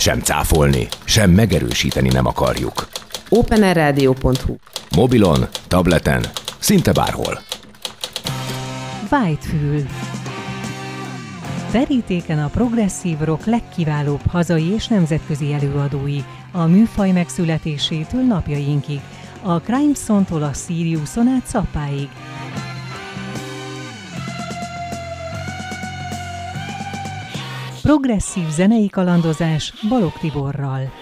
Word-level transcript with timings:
sem 0.00 0.20
cáfolni, 0.20 0.88
sem 1.04 1.30
megerősíteni 1.30 2.08
nem 2.08 2.26
akarjuk. 2.26 2.88
openerradio.hu 3.28 4.54
Mobilon, 4.96 5.48
tableten, 5.68 6.26
szinte 6.58 6.92
bárhol. 6.92 7.40
Whitefül. 9.10 9.82
Verítéken 11.72 12.38
a 12.38 12.48
progresszív 12.48 13.18
rock 13.18 13.44
legkiválóbb 13.44 14.20
hazai 14.28 14.72
és 14.72 14.86
nemzetközi 14.86 15.52
előadói, 15.52 16.18
a 16.52 16.66
műfaj 16.66 17.10
megszületésétől 17.10 18.22
napjainkig, 18.22 19.00
a 19.42 19.60
Crimeson-tól 19.60 20.42
a 20.42 20.52
Siriuson 20.52 21.28
át 21.28 21.46
Szappáig. 21.46 22.08
Progresszív 27.90 28.48
zenei 28.48 28.88
kalandozás 28.88 29.74
Balog 29.88 30.12
Tiborral. 30.12 30.92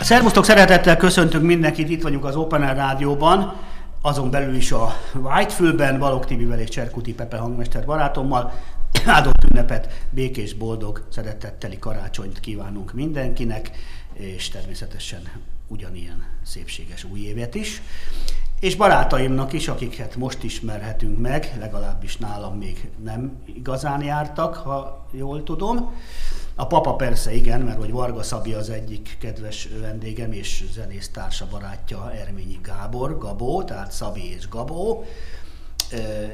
Szervusztok, 0.00 0.44
szeretettel 0.44 0.96
köszöntünk 0.96 1.44
mindenkit, 1.44 1.88
itt 1.88 2.02
vagyunk 2.02 2.24
az 2.24 2.36
Open 2.36 2.62
Air 2.62 2.76
Rádióban, 2.76 3.56
azon 4.02 4.30
belül 4.30 4.54
is 4.54 4.72
a 4.72 4.92
Whitefülben, 5.14 5.98
Balog 5.98 6.24
Tibivel 6.24 6.60
és 6.60 6.68
Cserkuti 6.68 7.14
Pepe 7.14 7.36
hangmester 7.36 7.84
barátommal. 7.84 8.52
Áldott 9.06 9.44
ünnepet, 9.50 10.06
békés, 10.10 10.54
boldog, 10.54 11.06
szeretetteli 11.08 11.78
karácsonyt 11.78 12.40
kívánunk 12.40 12.92
mindenkinek, 12.92 13.70
és 14.12 14.48
természetesen 14.48 15.30
ugyanilyen 15.68 16.24
szépséges 16.42 17.04
új 17.04 17.20
évet 17.20 17.54
is. 17.54 17.82
És 18.60 18.76
barátaimnak 18.76 19.52
is, 19.52 19.68
akiket 19.68 20.16
most 20.16 20.42
ismerhetünk 20.42 21.18
meg, 21.18 21.56
legalábbis 21.58 22.16
nálam 22.16 22.56
még 22.56 22.90
nem 23.04 23.42
igazán 23.44 24.02
jártak, 24.02 24.54
ha 24.54 25.06
jól 25.10 25.42
tudom. 25.42 25.94
A 26.54 26.66
papa 26.66 26.96
persze 26.96 27.34
igen, 27.34 27.60
mert 27.60 27.78
hogy 27.78 27.90
Varga 27.90 28.22
Szabi 28.22 28.52
az 28.52 28.70
egyik 28.70 29.16
kedves 29.20 29.68
vendégem 29.80 30.32
és 30.32 30.64
zenész 30.72 31.08
társa 31.08 31.46
barátja 31.50 32.12
Erményi 32.12 32.58
Gábor, 32.62 33.18
Gabó, 33.18 33.62
tehát 33.62 33.92
Szabi 33.92 34.34
és 34.34 34.48
Gabó, 34.48 35.04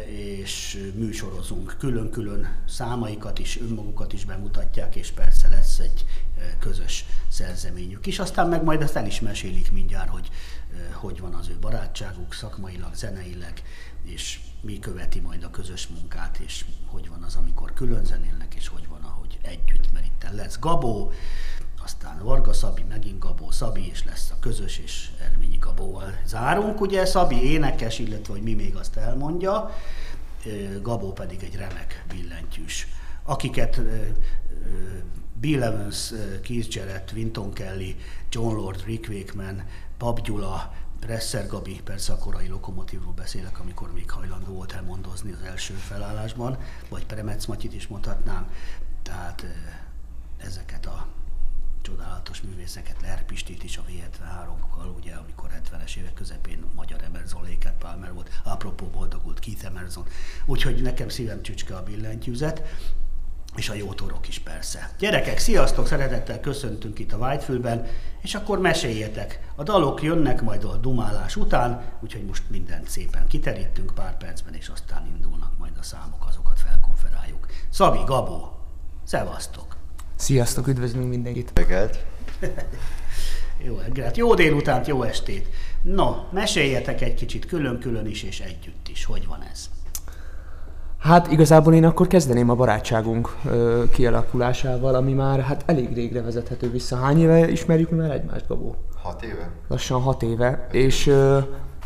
és 0.06 0.90
műsorozunk 0.94 1.76
külön-külön 1.78 2.46
számaikat 2.68 3.38
is, 3.38 3.60
önmagukat 3.60 4.12
is 4.12 4.24
bemutatják, 4.24 4.96
és 4.96 5.10
persze 5.10 5.48
lesz 5.48 5.78
egy 5.78 6.04
közös 6.58 7.04
szerzeményük 7.28 8.06
is. 8.06 8.18
Aztán 8.18 8.48
meg 8.48 8.64
majd 8.64 8.82
ezt 8.82 8.96
el 8.96 9.06
is 9.06 9.20
mesélik 9.20 9.72
mindjárt, 9.72 10.08
hogy 10.08 10.28
hogy 10.92 11.20
van 11.20 11.34
az 11.34 11.48
ő 11.48 11.56
barátságuk 11.60 12.34
szakmailag, 12.34 12.94
zeneileg, 12.94 13.62
és 14.02 14.40
mi 14.60 14.78
követi 14.78 15.20
majd 15.20 15.42
a 15.42 15.50
közös 15.50 15.86
munkát, 15.86 16.38
és 16.38 16.64
hogy 16.86 17.08
van 17.08 17.22
az, 17.22 17.34
amikor 17.34 17.72
külön 17.72 18.04
zenélnek, 18.04 18.54
és 18.54 18.68
hogy 18.68 18.88
van, 18.88 19.02
ahogy 19.02 19.38
együtt, 19.42 19.92
mert 19.92 20.06
itt 20.06 20.30
lesz 20.32 20.58
Gabó, 20.58 21.12
aztán 21.82 22.18
Varga 22.22 22.52
Szabi, 22.52 22.82
megint 22.82 23.18
Gabó 23.18 23.50
Szabi, 23.50 23.88
és 23.88 24.04
lesz 24.04 24.30
a 24.30 24.38
közös, 24.40 24.78
és 24.78 25.10
Erményi 25.20 25.56
Gabóval 25.58 26.18
zárunk, 26.26 26.80
ugye 26.80 27.04
Szabi 27.04 27.42
énekes, 27.42 27.98
illetve 27.98 28.32
hogy 28.32 28.42
mi 28.42 28.54
még 28.54 28.76
azt 28.76 28.96
elmondja, 28.96 29.74
Gabó 30.82 31.12
pedig 31.12 31.42
egy 31.42 31.56
remek 31.56 32.04
billentyűs. 32.08 32.86
Akiket 33.22 33.80
Bill 35.40 35.62
Evans, 35.62 36.12
Keith 36.42 36.76
Jarrett, 36.76 37.12
Winton 37.12 37.52
Kelly, 37.52 37.96
John 38.30 38.54
Lord, 38.54 38.84
Rick 38.84 39.08
Wakeman, 39.08 39.64
Pap 39.98 40.20
Gyula, 40.20 40.72
Presser 41.00 41.46
Gabi, 41.46 41.80
persze 41.84 42.12
a 42.12 42.18
korai 42.18 42.48
lokomotívról 42.48 43.12
beszélek, 43.12 43.60
amikor 43.60 43.92
még 43.92 44.10
hajlandó 44.10 44.52
volt 44.52 44.72
elmondozni 44.72 45.32
az 45.32 45.40
első 45.40 45.74
felállásban, 45.74 46.58
vagy 46.88 47.06
Premec 47.06 47.46
Matyit 47.46 47.74
is 47.74 47.86
mondhatnám, 47.86 48.50
tehát 49.02 49.44
ezeket 50.36 50.86
a 50.86 51.06
csodálatos 51.82 52.40
művészeket, 52.42 53.02
Lerpistit 53.02 53.64
is 53.64 53.76
a 53.76 53.84
V73-kal, 53.88 54.96
ugye, 54.96 55.14
amikor 55.14 55.50
70-es 55.62 55.96
évek 55.96 56.14
közepén 56.14 56.64
magyar 56.74 57.02
Emerson 57.02 57.44
Léket 57.44 57.74
Palmer 57.78 58.12
volt, 58.12 58.40
apropó 58.44 58.86
boldogult 58.86 59.38
Keith 59.38 59.64
Emerson. 59.64 60.06
Úgyhogy 60.46 60.82
nekem 60.82 61.08
szívem 61.08 61.42
csücske 61.42 61.76
a 61.76 61.82
billentyűzet, 61.82 62.62
és 63.58 63.68
a 63.68 63.74
jó 63.74 63.92
torok 63.92 64.28
is 64.28 64.38
persze. 64.38 64.90
Gyerekek, 64.98 65.38
sziasztok, 65.38 65.86
szeretettel 65.86 66.40
köszöntünk 66.40 66.98
itt 66.98 67.12
a 67.12 67.16
Whitefülben, 67.16 67.86
és 68.22 68.34
akkor 68.34 68.60
meséljetek. 68.60 69.40
A 69.54 69.62
dalok 69.62 70.02
jönnek 70.02 70.42
majd 70.42 70.64
a 70.64 70.76
dumálás 70.76 71.36
után, 71.36 71.84
úgyhogy 72.00 72.24
most 72.24 72.42
mindent 72.48 72.88
szépen 72.88 73.26
kiterítünk 73.26 73.94
pár 73.94 74.16
percben, 74.16 74.54
és 74.54 74.68
aztán 74.68 75.06
indulnak 75.14 75.58
majd 75.58 75.72
a 75.80 75.82
számok, 75.82 76.24
azokat 76.28 76.60
felkonferáljuk. 76.60 77.46
Szabi, 77.70 77.98
Gabó, 78.06 78.58
szevasztok! 79.04 79.76
Sziasztok, 80.16 80.66
üdvözlünk 80.66 81.08
mindenkit! 81.08 81.50
Reggelt! 81.54 82.04
jó 83.66 83.78
reggelt, 83.78 84.16
jó 84.16 84.34
délutánt, 84.34 84.86
jó 84.86 85.02
estét! 85.02 85.48
No, 85.82 86.14
meséljetek 86.30 87.00
egy 87.00 87.14
kicsit 87.14 87.46
külön-külön 87.46 88.06
is, 88.06 88.22
és 88.22 88.40
együtt 88.40 88.88
is. 88.88 89.04
Hogy 89.04 89.26
van 89.26 89.42
ez? 89.52 89.70
Hát 91.06 91.30
igazából 91.30 91.74
én 91.74 91.84
akkor 91.84 92.06
kezdeném 92.06 92.50
a 92.50 92.54
barátságunk 92.54 93.36
ö, 93.44 93.82
kialakulásával, 93.90 94.94
ami 94.94 95.12
már 95.12 95.40
hát 95.40 95.62
elég 95.66 95.94
régre 95.94 96.22
vezethető 96.22 96.70
vissza. 96.70 96.96
Hány 96.96 97.20
éve 97.20 97.50
ismerjük 97.50 97.90
mi 97.90 97.96
már 97.96 98.10
egymást, 98.10 98.48
Gabó? 98.48 98.74
Hat 99.02 99.22
éve. 99.22 99.50
Lassan 99.68 100.00
hat 100.00 100.22
éve, 100.22 100.66
és 100.70 101.06
ö, 101.06 101.38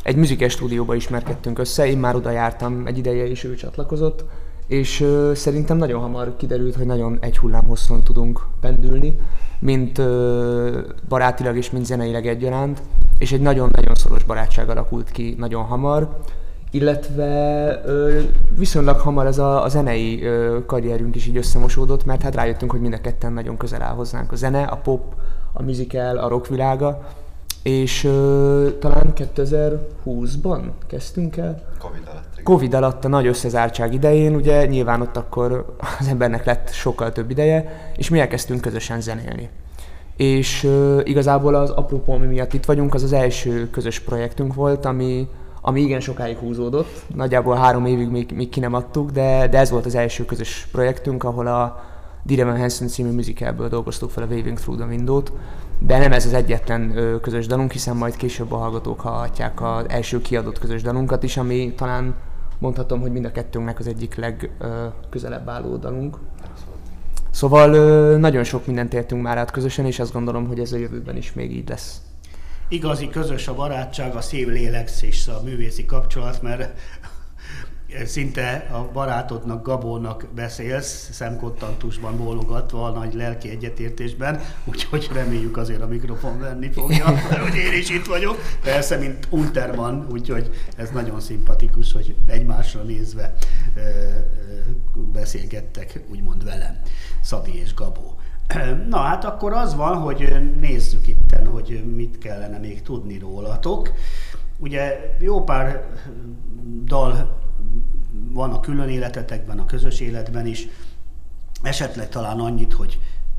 egy 0.02 0.16
műzikes 0.16 0.52
stúdióba 0.52 0.94
ismerkedtünk 0.94 1.58
össze, 1.58 1.86
én 1.86 1.98
már 1.98 2.14
oda 2.14 2.30
jártam 2.30 2.86
egy 2.86 2.98
ideje, 2.98 3.28
és 3.28 3.44
ő 3.44 3.54
csatlakozott, 3.54 4.24
és 4.66 5.00
ö, 5.00 5.32
szerintem 5.34 5.76
nagyon 5.76 6.00
hamar 6.00 6.36
kiderült, 6.36 6.74
hogy 6.74 6.86
nagyon 6.86 7.18
egy 7.20 7.38
hullám 7.38 7.64
hosszon 7.64 8.00
tudunk 8.00 8.46
pendülni, 8.60 9.18
mint 9.58 9.98
ö, 9.98 10.80
barátilag 11.08 11.56
és 11.56 11.70
mint 11.70 11.84
zeneileg 11.84 12.26
egyaránt, 12.26 12.82
és 13.18 13.32
egy 13.32 13.40
nagyon-nagyon 13.40 13.94
szoros 13.94 14.24
barátság 14.24 14.68
alakult 14.68 15.10
ki 15.10 15.34
nagyon 15.38 15.62
hamar 15.64 16.20
illetve 16.70 17.80
ö, 17.84 18.20
viszonylag 18.56 18.98
hamar 18.98 19.26
ez 19.26 19.38
a, 19.38 19.64
a 19.64 19.68
zenei 19.68 20.22
ö, 20.22 20.58
karrierünk 20.66 21.16
is 21.16 21.26
így 21.26 21.36
összemosódott, 21.36 22.04
mert 22.04 22.22
hát 22.22 22.34
rájöttünk, 22.34 22.70
hogy 22.70 22.80
mind 22.80 22.92
a 22.92 23.00
ketten 23.00 23.32
nagyon 23.32 23.56
közel 23.56 23.82
áll 23.82 23.94
hozzánk 23.94 24.32
a 24.32 24.36
zene, 24.36 24.62
a 24.62 24.76
pop, 24.76 25.14
a 25.52 25.62
musical, 25.62 26.16
a 26.16 26.28
rock 26.28 26.46
világa, 26.46 27.00
és 27.62 28.04
ö, 28.04 28.68
talán 28.78 29.12
2020-ban 29.16 30.60
kezdtünk 30.86 31.36
el. 31.36 31.62
Covid 31.78 32.02
alatt. 32.10 32.28
Igen. 32.32 32.44
Covid 32.44 32.74
alatt 32.74 33.04
a 33.04 33.08
nagy 33.08 33.26
összezártság 33.26 33.92
idején, 33.92 34.34
ugye 34.34 34.66
nyilván 34.66 35.00
ott 35.00 35.16
akkor 35.16 35.74
az 36.00 36.06
embernek 36.08 36.44
lett 36.44 36.72
sokkal 36.72 37.12
több 37.12 37.30
ideje, 37.30 37.90
és 37.96 38.08
mi 38.08 38.20
elkezdtünk 38.20 38.60
közösen 38.60 39.00
zenélni. 39.00 39.48
És 40.16 40.64
ö, 40.64 41.00
igazából 41.04 41.54
az 41.54 41.70
apropó, 41.70 42.12
ami 42.12 42.26
miatt 42.26 42.52
itt 42.52 42.64
vagyunk, 42.64 42.94
az 42.94 43.02
az 43.02 43.12
első 43.12 43.70
közös 43.70 44.00
projektünk 44.00 44.54
volt, 44.54 44.84
ami, 44.84 45.28
ami 45.60 45.80
igen 45.80 46.00
sokáig 46.00 46.36
húzódott, 46.36 47.02
nagyjából 47.14 47.56
három 47.56 47.86
évig 47.86 48.08
még, 48.08 48.32
még 48.34 48.48
ki 48.48 48.60
nem 48.60 48.74
adtuk, 48.74 49.10
de, 49.10 49.48
de 49.48 49.58
ez 49.58 49.70
volt 49.70 49.86
az 49.86 49.94
első 49.94 50.24
közös 50.24 50.68
projektünk, 50.72 51.24
ahol 51.24 51.46
a 51.46 51.84
Direman 52.22 52.58
Hansen 52.58 52.88
című 52.88 53.10
musicalből 53.10 53.68
dolgoztuk 53.68 54.10
fel 54.10 54.22
a 54.22 54.26
Waving 54.26 54.58
Through 54.58 54.80
the 54.80 54.88
Window-t, 54.88 55.32
de 55.78 55.98
nem 55.98 56.12
ez 56.12 56.26
az 56.26 56.32
egyetlen 56.32 56.96
ö, 56.96 57.20
közös 57.20 57.46
dalunk, 57.46 57.72
hiszen 57.72 57.96
majd 57.96 58.16
később 58.16 58.52
a 58.52 58.56
hallgatók 58.56 59.00
hallhatják 59.00 59.62
az 59.62 59.84
első 59.88 60.20
kiadott 60.20 60.58
közös 60.58 60.82
dalunkat 60.82 61.22
is, 61.22 61.36
ami 61.36 61.72
talán 61.76 62.14
mondhatom, 62.58 63.00
hogy 63.00 63.12
mind 63.12 63.24
a 63.24 63.32
kettőnknek 63.32 63.78
az 63.78 63.86
egyik 63.86 64.14
legközelebb 64.14 65.48
álló 65.48 65.76
dalunk. 65.76 66.18
Szóval 67.30 67.72
ö, 67.74 68.16
nagyon 68.18 68.44
sok 68.44 68.66
mindent 68.66 68.94
értünk 68.94 69.22
már 69.22 69.38
át 69.38 69.50
közösen, 69.50 69.86
és 69.86 69.98
azt 69.98 70.12
gondolom, 70.12 70.46
hogy 70.46 70.58
ez 70.58 70.72
a 70.72 70.76
jövőben 70.76 71.16
is 71.16 71.32
még 71.32 71.56
így 71.56 71.68
lesz 71.68 72.00
igazi 72.70 73.08
közös 73.08 73.48
a 73.48 73.54
barátság, 73.54 74.14
a 74.14 74.20
szív 74.20 74.48
lélek 74.48 74.90
és 75.00 75.26
a 75.26 75.40
művészi 75.42 75.84
kapcsolat, 75.84 76.42
mert 76.42 76.80
szinte 78.04 78.68
a 78.72 78.92
barátodnak, 78.92 79.64
Gabónak 79.64 80.26
beszélsz, 80.34 81.08
szemkottantusban 81.12 82.16
bólogatva 82.16 82.84
a 82.84 82.90
nagy 82.90 83.14
lelki 83.14 83.50
egyetértésben, 83.50 84.40
úgyhogy 84.64 85.08
reméljük 85.12 85.56
azért 85.56 85.80
a 85.80 85.86
mikrofon 85.86 86.38
venni 86.38 86.72
fogja, 86.72 87.04
mert 87.30 87.42
hogy 87.42 87.54
én 87.54 87.72
is 87.72 87.90
itt 87.90 88.06
vagyok. 88.06 88.38
Persze, 88.62 88.96
mint 88.96 89.26
Unterman, 89.30 90.06
úgyhogy 90.10 90.50
ez 90.76 90.90
nagyon 90.90 91.20
szimpatikus, 91.20 91.92
hogy 91.92 92.14
egymásra 92.26 92.82
nézve 92.82 93.34
beszélgettek, 95.12 96.00
úgymond 96.10 96.44
velem, 96.44 96.80
Szabi 97.22 97.60
és 97.60 97.74
Gabó. 97.74 98.18
Na 98.88 98.98
hát 98.98 99.24
akkor 99.24 99.52
az 99.52 99.74
van, 99.74 99.96
hogy 99.96 100.50
nézzük 100.60 101.06
itt, 101.06 101.36
hogy 101.50 101.94
mit 101.94 102.18
kellene 102.18 102.58
még 102.58 102.82
tudni 102.82 103.18
rólatok. 103.18 103.92
Ugye 104.58 105.16
jó 105.20 105.44
pár 105.44 105.88
dal 106.84 107.38
van 108.32 108.50
a 108.50 108.60
külön 108.60 108.88
életetekben, 108.88 109.58
a 109.58 109.66
közös 109.66 110.00
életben 110.00 110.46
is. 110.46 110.68
Esetleg 111.62 112.08
talán 112.08 112.40
annyit, 112.40 112.72
hogy 112.72 112.98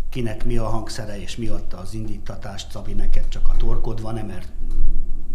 kinek 0.10 0.46
mi 0.46 0.58
a 0.58 0.68
hangszere 0.68 1.22
és 1.22 1.36
mi 1.36 1.48
adta 1.48 1.78
az 1.78 1.94
indítatást, 1.94 2.72
Szabi, 2.72 2.94
neked 2.94 3.28
csak 3.28 3.48
a 3.48 3.58
torkod 3.58 4.02
van-e, 4.02 4.24
mert 4.24 4.48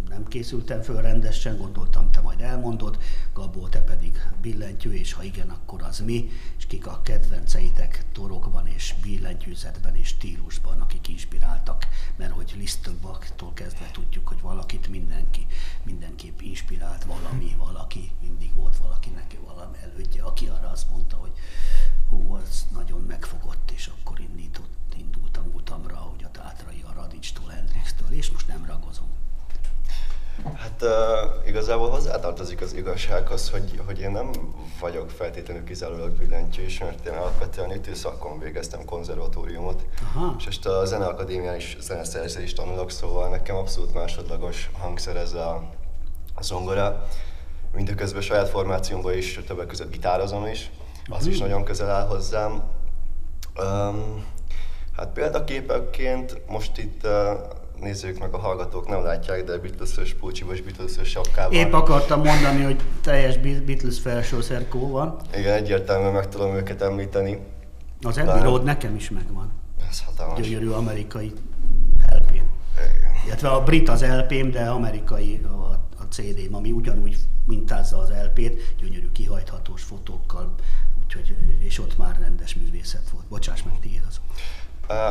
nem 0.08 0.28
készültem 0.28 0.82
föl 0.82 1.00
rendesen, 1.00 1.56
gondoltam, 1.56 2.10
te 2.10 2.20
majd 2.20 2.40
elmondod, 2.40 2.98
Gabó, 3.32 3.68
te 3.68 3.80
pedig 3.80 4.28
billentyű, 4.40 4.92
és 4.92 5.12
ha 5.12 5.22
igen, 5.22 5.50
akkor 5.50 5.82
az 5.82 5.98
mi, 5.98 6.30
és 6.58 6.66
kik 6.66 6.86
a 6.86 7.00
kedvenceitek 7.02 8.04
torokban 8.12 8.66
és 8.66 8.94
billentyűzetben 9.02 9.96
és 9.96 10.06
stílusban, 10.06 10.80
akik 10.80 11.08
inspiráltak, 11.08 11.86
mert 12.16 12.32
hogy 12.32 12.54
Lisztölbaktól 12.56 13.52
kezdve 13.54 13.90
tudjuk, 13.92 14.28
hogy 14.28 14.40
valakit 14.40 14.88
mindenki, 14.88 15.46
mindenképp 15.82 16.40
inspirált 16.40 17.04
valami, 17.04 17.54
valaki, 17.58 18.10
mindig 18.20 18.54
volt 18.54 18.76
valakinek 18.76 19.36
valami 19.46 19.76
elődje, 19.82 20.22
aki 20.22 20.46
arra 20.46 20.70
azt 20.70 20.90
mondta, 20.90 21.16
hogy 21.16 21.32
hú, 22.08 22.32
az 22.32 22.66
nagyon 22.72 23.00
megfogott, 23.00 23.70
és 23.70 23.86
akkor 23.86 24.20
indított, 24.20 24.94
indultam 24.96 25.50
utamra, 25.54 25.96
hogy 25.96 26.24
a 26.24 26.30
Tátrai, 26.30 26.84
a 26.86 26.92
Radicstól, 26.92 27.48
Hendrixtől, 27.48 28.12
és 28.12 28.30
most 28.30 28.48
nem 28.48 28.64
ragozom. 28.66 29.25
Hát 30.44 30.82
uh, 30.82 31.48
igazából 31.48 31.90
hozzátartozik 31.90 32.60
az 32.60 32.74
igazsághoz, 32.74 33.50
hogy, 33.50 33.80
hogy 33.86 34.00
én 34.00 34.10
nem 34.10 34.30
vagyok 34.80 35.10
feltétlenül 35.10 35.64
kizárólag 35.64 36.10
billentyűs, 36.10 36.78
mert 36.78 37.06
én 37.06 37.12
alapvetően 37.12 37.70
ütőszakon 37.70 38.38
végeztem 38.38 38.84
konzervatóriumot, 38.84 39.84
Aha. 40.02 40.34
és 40.38 40.44
most 40.44 40.66
a 40.66 40.84
Zeneakadémián 40.84 41.56
is 41.56 41.76
zeneszerzést 41.80 42.56
tanulok, 42.56 42.90
szóval 42.90 43.28
nekem 43.28 43.56
abszolút 43.56 43.94
másodlagos 43.94 44.70
hangszer 44.78 45.16
ez 45.16 45.32
a, 45.32 45.70
a 46.34 46.42
zongora. 46.42 47.06
Mindeközben 47.74 48.22
saját 48.22 48.48
formációmban 48.48 49.16
is 49.16 49.40
többek 49.46 49.66
között 49.66 49.90
gitározom 49.90 50.46
is, 50.46 50.70
az 51.08 51.26
is 51.26 51.38
nagyon 51.38 51.64
közel 51.64 51.90
áll 51.90 52.06
hozzám. 52.06 52.62
Um, 53.58 54.24
hát 54.96 55.08
példaképekként 55.12 56.48
most 56.48 56.78
itt 56.78 57.04
uh, 57.04 57.10
nézők 57.80 58.18
meg 58.18 58.34
a 58.34 58.38
hallgatók 58.38 58.88
nem 58.88 59.02
látják, 59.02 59.44
de 59.44 59.58
Beatles-ös 59.58 60.14
pulcsiba 60.14 60.52
Beatles-ös 60.64 61.08
sapkával. 61.08 61.52
Épp 61.52 61.72
akartam 61.72 62.22
mondani, 62.22 62.62
hogy 62.62 62.80
teljes 63.00 63.38
Beatles 63.38 64.00
felső 64.00 64.40
szerkó 64.40 64.90
van. 64.90 65.16
Igen, 65.36 65.52
egyértelműen 65.52 66.12
meg 66.12 66.28
tudom 66.28 66.54
őket 66.54 66.82
említeni. 66.82 67.38
Az 68.02 68.18
Abbey 68.18 68.42
Road 68.42 68.64
nekem 68.64 68.94
is 68.94 69.10
megvan. 69.10 69.52
Ez 69.90 70.02
hatalmas. 70.04 70.40
Gyönyörű 70.40 70.68
amerikai 70.68 71.32
lp 72.10 72.42
Illetve 73.26 73.48
a 73.48 73.62
brit 73.62 73.88
az 73.88 74.04
lp 74.04 74.50
de 74.50 74.68
amerikai 74.68 75.40
a, 75.44 75.80
a 75.98 76.02
CD-m, 76.10 76.54
ami 76.54 76.72
ugyanúgy 76.72 77.16
mintázza 77.46 77.98
az 77.98 78.12
LP-t, 78.24 78.74
gyönyörű 78.78 79.12
kihajthatós 79.12 79.82
fotókkal, 79.82 80.54
úgyhogy, 81.04 81.36
és 81.58 81.78
ott 81.78 81.98
már 81.98 82.18
rendes 82.20 82.54
művészet 82.54 83.10
volt. 83.10 83.26
Bocsáss 83.26 83.62
meg, 83.62 83.78
tiéd 83.80 84.02
azok. 84.08 84.24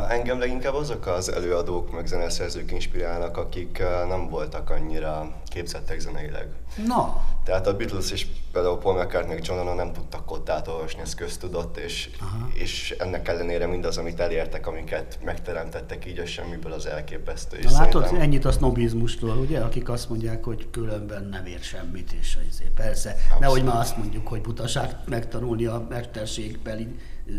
Engem 0.09 0.39
leginkább 0.39 0.73
azok 0.73 1.07
az 1.07 1.31
előadók, 1.31 1.91
meg 1.91 2.07
zeneszerzők 2.07 2.71
inspirálnak, 2.71 3.37
akik 3.37 3.83
nem 4.07 4.29
voltak 4.29 4.69
annyira 4.69 5.31
képzettek 5.45 5.99
zeneileg. 5.99 6.47
Na. 6.87 7.23
Tehát 7.43 7.67
a 7.67 7.75
Beatles 7.75 8.11
is 8.11 8.27
például 8.51 8.77
Paul 8.77 9.03
McCartney 9.03 9.39
John 9.41 9.59
Lennon 9.59 9.75
nem 9.75 9.93
tudtak 9.93 10.25
kottát 10.25 10.67
olvasni, 10.67 11.01
ez 11.01 11.15
köztudott, 11.15 11.77
és, 11.77 12.09
és 12.53 12.95
ennek 12.99 13.27
ellenére 13.27 13.67
mindaz, 13.67 13.97
amit 13.97 14.19
elértek, 14.19 14.67
amiket 14.67 15.19
megteremtettek 15.23 16.05
így 16.05 16.19
a 16.19 16.25
semmiből, 16.25 16.71
az 16.71 16.85
elképesztő. 16.85 17.59
Na, 17.61 17.71
látod, 17.71 18.01
szerintem... 18.01 18.27
ennyit 18.27 18.45
a 18.45 18.51
sznobizmustól, 18.51 19.37
ugye, 19.37 19.59
akik 19.59 19.89
azt 19.89 20.09
mondják, 20.09 20.43
hogy 20.43 20.69
különben 20.69 21.23
nem 21.23 21.45
ér 21.45 21.59
semmit, 21.59 22.11
és 22.11 22.37
azért 22.49 22.71
persze, 22.71 23.09
Abszolút. 23.09 23.39
nehogy 23.39 23.63
már 23.63 23.79
azt 23.79 23.97
mondjuk, 23.97 24.27
hogy 24.27 24.41
butaság 24.41 24.95
megtanulni 25.05 25.65
a 25.65 25.85
mesterségbeli 25.89 26.87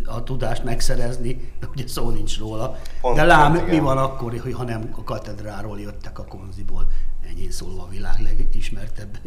a 0.05 0.23
tudást 0.23 0.65
megszerezni, 0.65 1.53
ugye 1.75 1.89
szó 1.89 2.11
nincs 2.11 2.39
róla. 2.39 2.79
Pont, 3.01 3.17
De 3.17 3.25
lám, 3.25 3.53
pont, 3.53 3.71
mi 3.71 3.79
van 3.79 3.99
akkor, 3.99 4.41
hogy 4.41 4.53
ha 4.53 4.65
nem 4.65 4.95
a 4.97 5.05
katedráról 5.05 5.81
jöttek 5.81 6.19
a 6.19 6.25
konziból, 6.25 6.87
ennyi 7.29 7.51
szólva 7.51 7.83
a 7.83 7.89
világ 7.89 8.21
legismertebb 8.21 9.19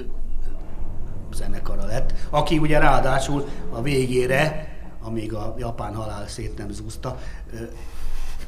zenekara 1.33 1.85
lett, 1.85 2.13
aki 2.29 2.57
ugye 2.57 2.79
ráadásul 2.79 3.47
a 3.69 3.81
végére, 3.81 4.67
amíg 5.01 5.33
a 5.33 5.55
japán 5.57 5.95
halál 5.95 6.27
szét 6.27 6.57
nem 6.57 6.71
zúzta, 6.71 7.17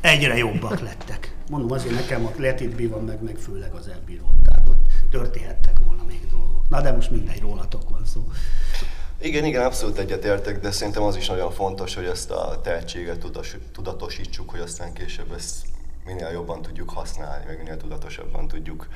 egyre 0.02 0.38
jobbak 0.38 0.80
lettek. 0.80 1.36
Mondom, 1.50 1.72
azért 1.72 1.96
nekem 1.96 2.26
a 2.26 2.32
Let 2.38 2.60
It 2.60 2.76
Be 2.76 2.88
van 2.88 3.04
meg, 3.04 3.24
meg 3.24 3.36
főleg 3.36 3.74
az 3.74 3.88
Abbey 3.88 4.22
tehát 4.44 4.70
ott 4.70 4.86
történhettek 5.10 5.80
volna 5.86 6.04
még 6.04 6.28
dolgok. 6.30 6.70
Na 6.70 6.82
de 6.82 6.92
most 6.92 7.12
mindegy, 7.12 7.40
rólatok 7.40 7.90
van 7.90 8.06
szó. 8.06 8.28
Igen, 9.24 9.46
igen, 9.46 9.66
abszolút 9.66 9.98
egyetértek, 9.98 10.60
de 10.60 10.72
szerintem 10.72 11.04
az 11.04 11.16
is 11.16 11.28
nagyon 11.28 11.52
fontos, 11.52 11.96
hogy 11.96 12.06
ezt 12.06 12.32
a 12.32 12.60
tehetséget 12.62 13.26
tudatosítsuk, 13.72 14.50
hogy 14.50 14.60
aztán 14.60 14.94
később 14.94 15.34
ezt 15.34 15.66
minél 16.06 16.30
jobban 16.30 16.62
tudjuk 16.62 16.90
használni, 16.90 17.46
meg 17.46 17.58
minél 17.58 17.78
tudatosabban 17.78 18.48
tudjuk 18.48 18.88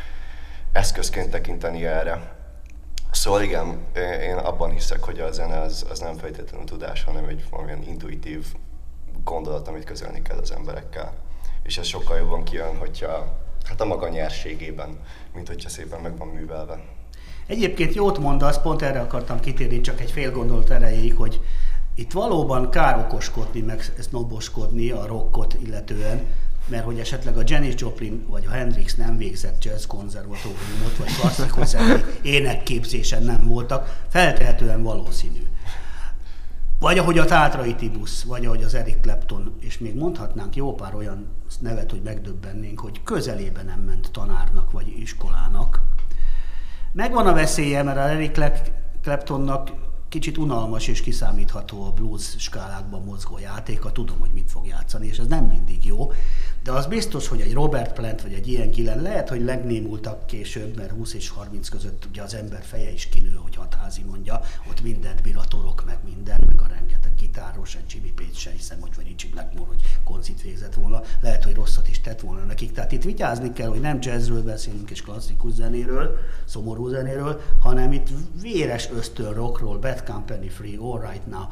eszközként 0.71 1.29
tekinteni 1.29 1.85
erre. 1.85 2.35
Szóval 3.11 3.41
igen, 3.41 3.85
én 4.21 4.35
abban 4.35 4.71
hiszek, 4.71 5.03
hogy 5.03 5.19
a 5.19 5.31
zene 5.31 5.59
az, 5.59 5.85
az 5.89 5.99
nem 5.99 6.17
feltétlenül 6.17 6.65
tudás, 6.65 7.03
hanem 7.03 7.25
egy 7.25 7.45
valamilyen 7.49 7.83
intuitív 7.83 8.45
gondolat, 9.23 9.67
amit 9.67 9.83
közölni 9.83 10.21
kell 10.21 10.37
az 10.37 10.51
emberekkel. 10.51 11.13
És 11.63 11.77
ez 11.77 11.85
sokkal 11.85 12.17
jobban 12.17 12.43
kijön, 12.43 12.77
hogyha 12.77 13.39
hát 13.65 13.81
a 13.81 13.85
maga 13.85 14.09
nyerségében, 14.09 14.99
mint 15.33 15.47
hogyha 15.47 15.69
szépen 15.69 16.01
meg 16.01 16.17
van 16.17 16.27
művelve. 16.27 16.79
Egyébként 17.47 17.93
jót 17.93 18.19
mondasz, 18.19 18.61
pont 18.61 18.81
erre 18.81 18.99
akartam 18.99 19.39
kitérni, 19.39 19.81
csak 19.81 20.01
egy 20.01 20.11
fél 20.11 20.31
gondolt 20.31 20.69
erejéig, 20.69 21.15
hogy 21.15 21.41
itt 21.95 22.11
valóban 22.11 22.69
kár 22.69 22.97
okoskodni, 22.97 23.61
meg 23.61 23.93
noboskodni 24.11 24.89
a 24.89 25.05
rockot 25.05 25.57
illetően, 25.65 26.21
mert 26.67 26.83
hogy 26.83 26.99
esetleg 26.99 27.37
a 27.37 27.41
Janis 27.45 27.73
Joplin 27.77 28.25
vagy 28.29 28.45
a 28.45 28.51
Hendrix 28.51 28.95
nem 28.95 29.17
végzett 29.17 29.63
jazz 29.63 29.85
konzervatóriumot, 29.85 30.97
vagy 30.97 31.15
klasszikus 31.19 31.75
énekképzésen 32.21 33.23
nem 33.23 33.47
voltak, 33.47 34.03
feltehetően 34.09 34.83
valószínű. 34.83 35.43
Vagy 36.79 36.97
ahogy 36.97 37.17
a 37.17 37.25
Tátrai 37.25 37.75
Tibusz, 37.75 38.23
vagy 38.23 38.45
ahogy 38.45 38.63
az 38.63 38.73
Eric 38.73 39.01
Clapton, 39.01 39.55
és 39.59 39.77
még 39.77 39.95
mondhatnánk 39.95 40.55
jó 40.55 40.73
pár 40.73 40.95
olyan 40.95 41.27
nevet, 41.59 41.91
hogy 41.91 42.01
megdöbbennénk, 42.01 42.79
hogy 42.79 43.03
közelébe 43.03 43.63
nem 43.63 43.79
ment 43.79 44.11
tanárnak 44.11 44.71
vagy 44.71 44.99
iskolának, 44.99 45.81
Megvan 46.95 47.27
a 47.27 47.33
veszélye, 47.33 47.83
mert 47.83 47.97
a 47.97 48.09
Eric 48.09 48.39
Claptonnak 49.01 49.71
kicsit 50.09 50.37
unalmas 50.37 50.87
és 50.87 51.01
kiszámítható 51.01 51.83
a 51.83 51.91
blues 51.91 52.35
skálákban 52.37 53.03
mozgó 53.03 53.37
játéka, 53.37 53.91
tudom, 53.91 54.19
hogy 54.19 54.29
mit 54.33 54.51
fog 54.51 54.67
játszani, 54.67 55.07
és 55.07 55.17
ez 55.17 55.27
nem 55.27 55.45
mindig 55.45 55.85
jó, 55.85 56.11
de 56.63 56.71
az 56.71 56.85
biztos, 56.85 57.27
hogy 57.27 57.41
egy 57.41 57.53
Robert 57.53 57.93
Plant 57.93 58.21
vagy 58.21 58.33
egy 58.33 58.47
ilyen 58.47 58.71
Gillen 58.71 59.01
lehet, 59.01 59.29
hogy 59.29 59.41
legnémultak 59.41 60.27
később, 60.27 60.75
mert 60.77 60.91
20 60.91 61.13
és 61.13 61.29
30 61.29 61.69
között 61.69 62.05
ugye 62.09 62.21
az 62.21 62.33
ember 62.33 62.63
feje 62.63 62.91
is 62.91 63.05
kinő, 63.05 63.39
hogy 63.43 63.55
hatházi 63.55 64.03
mondja, 64.03 64.41
ott 64.69 64.81
mindent 64.81 65.21
bír 65.21 65.37
a 65.37 65.43
torok, 65.43 65.85
meg 65.85 65.97
minden, 66.03 66.39
meg 66.47 66.61
a 66.61 66.67
rengeteg 66.67 67.14
gitáros, 67.35 67.75
egy 67.75 67.93
Jimmy 67.93 68.11
Page 68.11 68.33
se 68.33 68.49
hiszem, 68.49 68.81
hogy 68.81 68.95
vagy 68.95 69.07
Richie 69.07 69.31
Blackmore, 69.31 69.67
hogy 69.67 69.81
koncit 70.03 70.41
végzett 70.41 70.73
volna, 70.73 71.01
lehet, 71.21 71.43
hogy 71.43 71.53
rosszat 71.53 71.87
is 71.87 72.01
tett 72.01 72.19
volna 72.19 72.43
nekik. 72.43 72.71
Tehát 72.71 72.91
itt 72.91 73.03
vigyázni 73.03 73.53
kell, 73.53 73.67
hogy 73.67 73.79
nem 73.79 73.97
jazzről 74.01 74.43
beszélünk 74.43 74.89
és 74.89 75.01
klasszikus 75.01 75.53
zenéről, 75.53 76.17
szomorú 76.45 76.87
zenéről, 76.87 77.41
hanem 77.59 77.91
itt 77.91 78.07
véres 78.41 78.89
ösztön 78.89 79.33
rockról, 79.33 79.77
Bad 79.77 80.03
Company 80.03 80.49
Free, 80.49 80.77
All 80.79 81.09
Right 81.09 81.25
Now, 81.27 81.43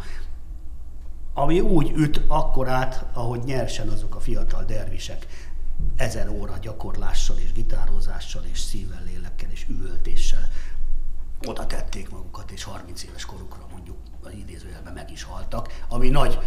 ami 1.34 1.60
úgy 1.60 1.92
üt 1.96 2.22
akkor 2.28 2.70
át, 2.70 3.06
ahogy 3.14 3.44
nyersen 3.44 3.90
azok 3.90 4.16
a 4.16 4.20
fiatal 4.20 4.64
dervisek 4.64 5.28
ezer 5.96 6.30
óra 6.30 6.58
gyakorlással 6.62 7.38
és 7.38 7.52
gitározással 7.52 8.44
és 8.52 8.60
szívvel, 8.60 9.04
lélekkel 9.06 9.50
és 9.52 9.66
üvöltéssel 9.70 10.50
oda 11.48 11.68
tették 11.68 12.10
magukat, 12.10 12.52
és 12.52 12.64
30 12.64 13.04
éves 13.04 13.26
korukra 13.26 13.68
mondjuk 13.72 13.98
az 14.24 14.32
idézőjelben 14.34 14.94
meg 14.94 15.12
is 15.12 15.24
haltak, 15.24 15.68
ami 15.90 16.10
nagy 16.10 16.40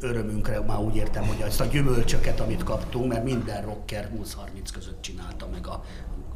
örömünkre 0.00 0.60
már 0.60 0.78
úgy 0.78 0.96
értem, 0.96 1.26
hogy 1.26 1.40
ezt 1.40 1.60
a 1.60 1.64
gyümölcsöket, 1.64 2.40
amit 2.40 2.62
kaptunk, 2.62 3.12
mert 3.12 3.24
minden 3.24 3.62
rocker 3.62 4.10
20-30 4.16 4.68
között 4.72 5.00
csinálta 5.00 5.48
meg 5.48 5.66
a 5.66 5.84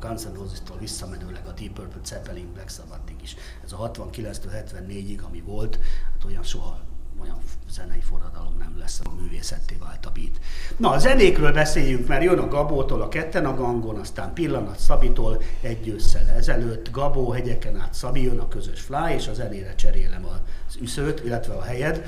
Guns 0.00 0.22
N' 0.22 0.34
Roses-tól 0.34 0.78
visszamenőleg 0.78 1.46
a 1.46 1.52
Deep 1.52 1.72
Purple, 1.72 2.00
Zeppelin, 2.04 2.52
Black 2.52 2.70
Sabbath-ig 2.70 3.22
is. 3.22 3.37
Ez 3.64 3.72
a 3.72 3.90
69-től 3.90 4.64
74-ig, 4.78 5.22
ami 5.22 5.40
volt, 5.40 5.78
hát 6.12 6.25
olyan 6.25 6.42
soha 6.42 6.80
olyan 7.21 7.38
zenei 7.71 8.00
forradalom 8.00 8.54
nem 8.59 8.78
lesz, 8.78 9.00
a 9.04 9.14
művészetté 9.21 9.76
vált 9.81 10.07
a 10.07 10.11
beat. 10.14 10.40
Na, 10.76 10.90
a 10.90 10.99
zenékről 10.99 11.52
beszéljünk, 11.52 12.09
mert 12.09 12.23
jön 12.23 12.38
a 12.38 12.49
Gabótól 12.49 13.02
a 13.02 13.09
ketten 13.09 13.47
a 13.47 13.54
gangon, 13.54 13.99
aztán 13.99 14.33
Pillanat 14.33 14.78
Szabitól 14.78 15.42
egy 15.61 15.88
ősszel 15.88 16.28
ezelőtt, 16.28 16.90
Gabó 16.90 17.31
hegyeken 17.31 17.81
át 17.81 17.95
Szabi, 17.95 18.23
jön 18.23 18.38
a 18.38 18.49
közös 18.49 18.81
fly, 18.81 19.14
és 19.14 19.28
a 19.28 19.35
zenére 19.35 19.75
cserélem 19.75 20.25
az 20.25 20.76
üszőt, 20.81 21.25
illetve 21.25 21.54
a 21.54 21.62
helyed 21.62 22.07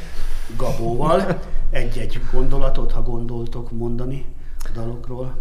Gabóval. 0.56 1.40
Egy-egy 1.70 2.20
gondolatot, 2.32 2.92
ha 2.92 3.02
gondoltok 3.02 3.70
mondani 3.70 4.24
a 4.58 4.68
dalokról. 4.74 5.36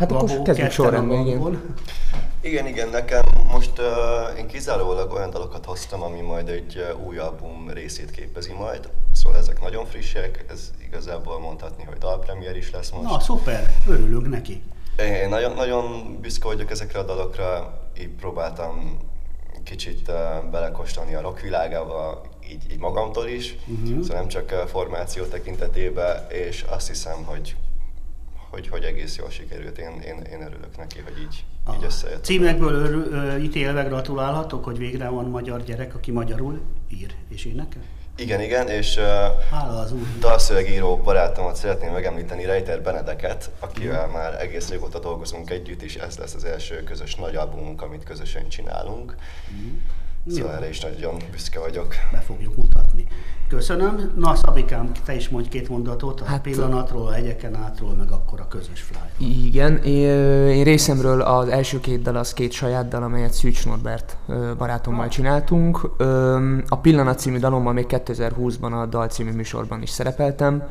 Hát 0.00 0.08
Gabó, 0.08 0.24
akkor 0.24 0.42
kezdjük 0.42 0.70
sorrendben, 0.70 1.26
igen. 1.26 1.74
Igen, 2.40 2.66
igen, 2.66 2.88
nekem 2.88 3.22
most 3.52 3.78
uh, 3.78 4.38
én 4.38 4.46
kizárólag 4.46 5.12
olyan 5.12 5.30
dalokat 5.30 5.64
hoztam, 5.64 6.02
ami 6.02 6.20
majd 6.20 6.48
egy 6.48 6.76
uh, 6.76 7.06
új 7.06 7.18
album 7.18 7.70
részét 7.70 8.10
képezi 8.10 8.52
majd. 8.52 8.88
Szóval 9.12 9.38
ezek 9.38 9.60
nagyon 9.60 9.86
frissek, 9.86 10.44
ez 10.48 10.70
igazából 10.86 11.40
mondhatni, 11.40 11.84
hogy 11.84 11.96
dalpremier 11.98 12.56
is 12.56 12.70
lesz 12.70 12.90
most. 12.90 13.10
Na, 13.10 13.20
szuper, 13.20 13.74
örülünk 13.88 14.28
neki. 14.28 14.62
Én 15.22 15.28
nagyon, 15.28 15.54
nagyon 15.54 16.16
büszke 16.20 16.46
vagyok 16.46 16.70
ezekre 16.70 16.98
a 16.98 17.04
dalokra, 17.04 17.78
így 18.00 18.08
próbáltam 18.08 18.98
kicsit 19.64 20.08
uh, 20.08 20.50
belekostolni 20.50 21.14
a 21.14 21.20
rock 21.20 21.40
világába, 21.40 22.22
így, 22.50 22.72
így 22.72 22.78
magamtól 22.78 23.26
is, 23.26 23.56
uh-huh. 23.66 24.02
szóval 24.02 24.16
nem 24.16 24.28
csak 24.28 24.50
formáció 24.50 25.24
tekintetében, 25.24 26.26
és 26.28 26.64
azt 26.68 26.88
hiszem, 26.88 27.24
hogy 27.24 27.56
hogy, 28.50 28.68
hogy 28.68 28.82
egész 28.82 29.16
jól 29.16 29.30
sikerült. 29.30 29.78
Én, 29.78 30.00
én, 30.06 30.22
én 30.32 30.42
örülök 30.42 30.76
neki, 30.76 31.00
hogy 31.04 31.18
így, 31.22 31.44
a 31.64 31.74
így 31.74 31.84
összejött. 31.84 32.24
Címekből 32.24 32.72
ör, 32.72 32.94
ö, 32.94 33.36
ítélve 33.36 33.82
gratulálhatok, 33.82 34.64
hogy 34.64 34.78
végre 34.78 35.08
van 35.08 35.24
magyar 35.24 35.64
gyerek, 35.64 35.94
aki 35.94 36.10
magyarul 36.10 36.60
ír 36.88 37.14
és 37.28 37.44
énekel? 37.44 37.82
Igen, 38.16 38.40
igen, 38.40 38.68
és 38.68 38.98
Hála 39.50 39.78
az 39.78 39.92
úr. 39.92 40.06
dalszövegíró 40.18 40.96
barátomat 40.96 41.56
szeretném 41.56 41.92
megemlíteni, 41.92 42.44
Reiter 42.44 42.82
Benedeket, 42.82 43.50
akivel 43.58 44.06
mm. 44.06 44.12
már 44.12 44.40
egész 44.40 44.68
régóta 44.68 44.98
dolgozunk 44.98 45.50
együtt, 45.50 45.82
és 45.82 45.96
ez 45.96 46.18
lesz 46.18 46.34
az 46.34 46.44
első 46.44 46.82
közös 46.82 47.14
nagy 47.14 47.36
albumunk, 47.36 47.82
amit 47.82 48.04
közösen 48.04 48.48
csinálunk. 48.48 49.16
Mm. 49.52 49.78
Szóval 50.30 50.52
erre 50.52 50.68
is 50.68 50.80
nagyon 50.80 51.14
büszke 51.30 51.58
vagyok. 51.58 51.94
Be 52.12 52.18
fogjuk 52.18 52.56
mutatni. 52.56 53.06
Köszönöm. 53.48 54.12
Na 54.16 54.34
Szabikám, 54.34 54.90
te 55.04 55.14
is 55.14 55.28
mondj 55.28 55.48
két 55.48 55.68
mondatot 55.68 56.20
a 56.20 56.24
hát, 56.24 56.40
pillanatról, 56.40 57.06
a 57.06 57.10
hegyeken 57.10 57.56
átról, 57.56 57.94
meg 57.94 58.10
akkor 58.10 58.40
a 58.40 58.48
közös 58.48 58.80
fly. 58.80 59.26
Igen, 59.26 59.76
én 59.76 60.64
részemről 60.64 61.20
az 61.20 61.48
első 61.48 61.80
két 61.80 62.02
dal 62.02 62.16
az 62.16 62.32
két 62.32 62.52
saját 62.52 62.88
dal, 62.88 63.02
amelyet 63.02 63.32
Szűcs 63.32 63.66
Norbert 63.66 64.16
barátommal 64.58 65.08
csináltunk. 65.08 65.90
A 66.68 66.78
Pillanat 66.82 67.18
című 67.18 67.38
dalommal 67.38 67.72
még 67.72 67.86
2020-ban 67.88 68.82
a 68.82 68.86
Dal 68.86 69.08
című 69.08 69.32
műsorban 69.32 69.82
is 69.82 69.90
szerepeltem, 69.90 70.62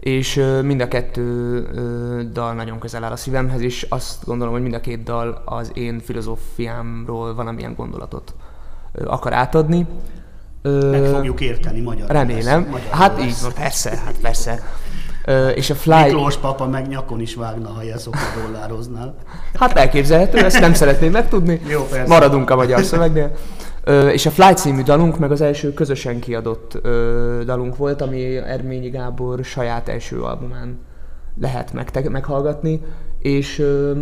és 0.00 0.44
mind 0.62 0.80
a 0.80 0.88
kettő 0.88 2.28
dal 2.32 2.54
nagyon 2.54 2.78
közel 2.78 3.04
áll 3.04 3.12
a 3.12 3.16
szívemhez, 3.16 3.60
és 3.60 3.86
azt 3.88 4.24
gondolom, 4.24 4.52
hogy 4.52 4.62
mind 4.62 4.74
a 4.74 4.80
két 4.80 5.02
dal 5.02 5.42
az 5.44 5.70
én 5.74 6.00
filozófiámról 6.00 7.34
valamilyen 7.34 7.74
gondolatot 7.74 8.34
akar 9.04 9.32
átadni. 9.32 9.86
Meg 10.62 11.04
fogjuk 11.04 11.40
érteni 11.40 11.80
magyar. 11.80 12.10
Remélem. 12.10 12.68
Lesz, 12.72 12.82
hát 12.90 13.16
lesz. 13.16 13.26
így 13.26 13.36
van, 13.42 13.52
persze, 13.52 13.90
hát 14.04 14.14
persze. 14.22 14.62
Ö, 15.24 15.48
és 15.48 15.70
a 15.70 15.74
Fly... 15.74 16.02
Miklós 16.02 16.36
papa 16.36 16.66
meg 16.66 16.88
nyakon 16.88 17.20
is 17.20 17.34
vágna, 17.34 17.68
ha 17.68 17.80
a 18.04 18.10
dollároznál. 18.44 19.14
Hát 19.54 19.76
elképzelhető, 19.76 20.38
ezt 20.38 20.60
nem 20.60 20.74
szeretném 20.74 21.10
megtudni. 21.10 21.60
Jó, 21.68 21.82
persze. 21.82 22.08
Maradunk 22.08 22.50
a 22.50 22.56
magyar 22.56 22.82
szövegnél. 22.82 23.32
Ö, 23.84 24.08
és 24.08 24.26
a 24.26 24.30
Fly 24.30 24.52
című 24.52 24.82
dalunk 24.82 25.18
meg 25.18 25.30
az 25.30 25.40
első 25.40 25.72
közösen 25.72 26.20
kiadott 26.20 26.78
ö, 26.82 27.42
dalunk 27.44 27.76
volt, 27.76 28.02
ami 28.02 28.36
Erményi 28.36 28.88
Gábor 28.88 29.44
saját 29.44 29.88
első 29.88 30.22
albumán 30.22 30.78
lehet 31.40 31.72
meg, 31.72 32.10
meghallgatni, 32.10 32.80
és 33.18 33.58
ö, 33.58 33.92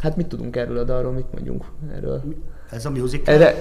hát 0.00 0.16
mit 0.16 0.26
tudunk 0.26 0.56
erről 0.56 0.78
a 0.78 0.84
dalról, 0.84 1.12
mit 1.12 1.32
mondjunk 1.32 1.64
erről? 1.96 2.22
Ez 2.70 2.84
a 2.84 2.90
music? 2.90 3.28
Erre, 3.28 3.54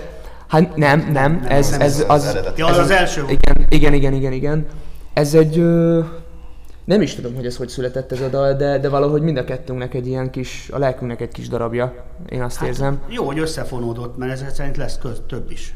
Hát 0.49 0.75
nem, 0.75 1.09
nem, 1.11 1.45
ez, 1.47 1.69
nem 1.69 1.81
ez, 1.81 2.05
az, 2.07 2.25
az, 2.25 2.37
ja, 2.55 2.65
az, 2.65 2.77
az 2.77 2.89
első 2.89 3.21
igen, 3.27 3.65
igen, 3.69 3.93
igen, 3.93 4.13
igen, 4.13 4.31
igen. 4.31 4.65
Ez 5.13 5.33
egy, 5.33 5.59
ö, 5.59 5.99
nem 6.85 7.01
is 7.01 7.15
tudom, 7.15 7.35
hogy 7.35 7.45
ez 7.45 7.57
hogy 7.57 7.69
született 7.69 8.11
ez 8.11 8.21
a 8.21 8.27
dal, 8.27 8.53
de, 8.53 8.79
de 8.79 8.89
valahogy 8.89 9.21
mind 9.21 9.37
a 9.37 9.43
kettőnknek 9.43 9.93
egy 9.93 10.07
ilyen 10.07 10.29
kis, 10.29 10.69
a 10.71 10.77
lelkünknek 10.77 11.21
egy 11.21 11.31
kis 11.31 11.47
darabja, 11.47 12.05
én 12.29 12.41
azt 12.41 12.57
hát, 12.57 12.67
érzem. 12.67 13.01
Jó, 13.07 13.25
hogy 13.25 13.39
összefonódott, 13.39 14.17
mert 14.17 14.31
ezek 14.31 14.49
szerint 14.49 14.77
lesz 14.77 14.97
köz, 14.97 15.21
több 15.27 15.51
is. 15.51 15.75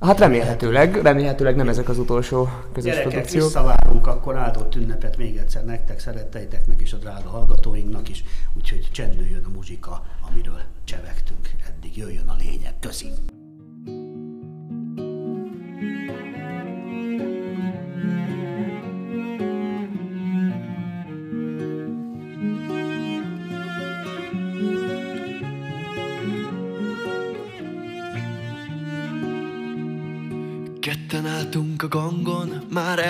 Hát 0.00 0.18
remélhetőleg, 0.18 1.02
remélhetőleg 1.02 1.56
nem 1.56 1.68
ezek 1.68 1.88
az 1.88 1.98
utolsó 1.98 2.48
közös 2.72 2.90
Gyerekek, 2.90 3.12
produkciók. 3.12 3.44
visszavárunk 3.44 4.06
akkor 4.06 4.36
áldott 4.36 4.74
ünnepet 4.74 5.16
még 5.16 5.36
egyszer 5.36 5.64
nektek, 5.64 5.98
szeretteiteknek 5.98 6.80
és 6.80 6.92
a 6.92 6.96
drága 6.96 7.28
hallgatóinknak 7.28 8.08
is, 8.08 8.24
úgyhogy 8.56 8.88
csendüljön 8.92 9.44
a 9.44 9.50
muzsika, 9.54 10.04
amiről 10.30 10.60
csevegtünk 10.84 11.50
eddig, 11.68 11.96
jöjjön 11.96 12.28
a 12.28 12.34
lényeg. 12.38 12.72
Köszönjük! 12.80 13.37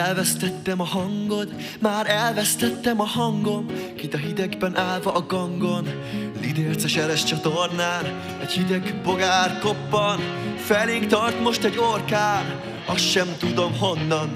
Elvesztettem 0.08 0.80
a 0.80 0.84
hangod, 0.84 1.48
már 1.80 2.10
elvesztettem 2.10 3.00
a 3.00 3.04
hangom, 3.04 3.66
kit 3.96 4.14
a 4.14 4.16
hidegben 4.16 4.76
állva 4.76 5.12
a 5.12 5.26
gangon, 5.26 5.88
lidérces 6.40 6.96
eres 6.96 7.24
csatornán, 7.24 8.04
egy 8.40 8.52
hideg 8.52 9.00
bogár 9.04 9.58
koppan, 9.58 10.20
felénk 10.56 11.06
tart 11.06 11.40
most 11.40 11.64
egy 11.64 11.78
orkán, 11.78 12.60
azt 12.86 13.10
sem 13.10 13.28
tudom 13.38 13.78
honnan. 13.78 14.30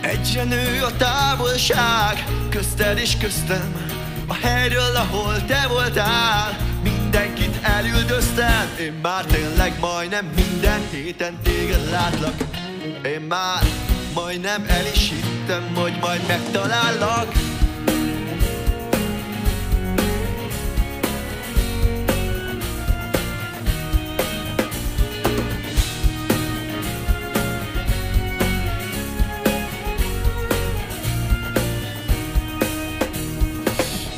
Egyre 0.00 0.44
nő 0.44 0.82
a 0.82 0.96
távolság, 0.96 2.24
közted 2.50 2.98
és 2.98 3.16
köztem, 3.16 3.74
a 4.26 4.34
helyről, 4.34 4.96
ahol 4.96 5.44
te 5.44 5.66
voltál, 5.68 6.56
mindenkit 6.82 7.58
elüldöztem, 7.62 8.68
én 8.80 8.92
már 9.02 9.24
tényleg 9.24 9.78
majdnem 9.80 10.32
minden 10.34 10.80
héten 10.90 11.38
téged 11.42 11.90
látlak. 11.90 12.34
Én 13.04 13.20
már 13.20 13.62
majdnem 14.14 14.64
el 14.68 14.86
is 14.94 15.10
hittem, 15.10 15.74
hogy 15.74 15.92
majd 16.00 16.26
megtalállak. 16.26 17.32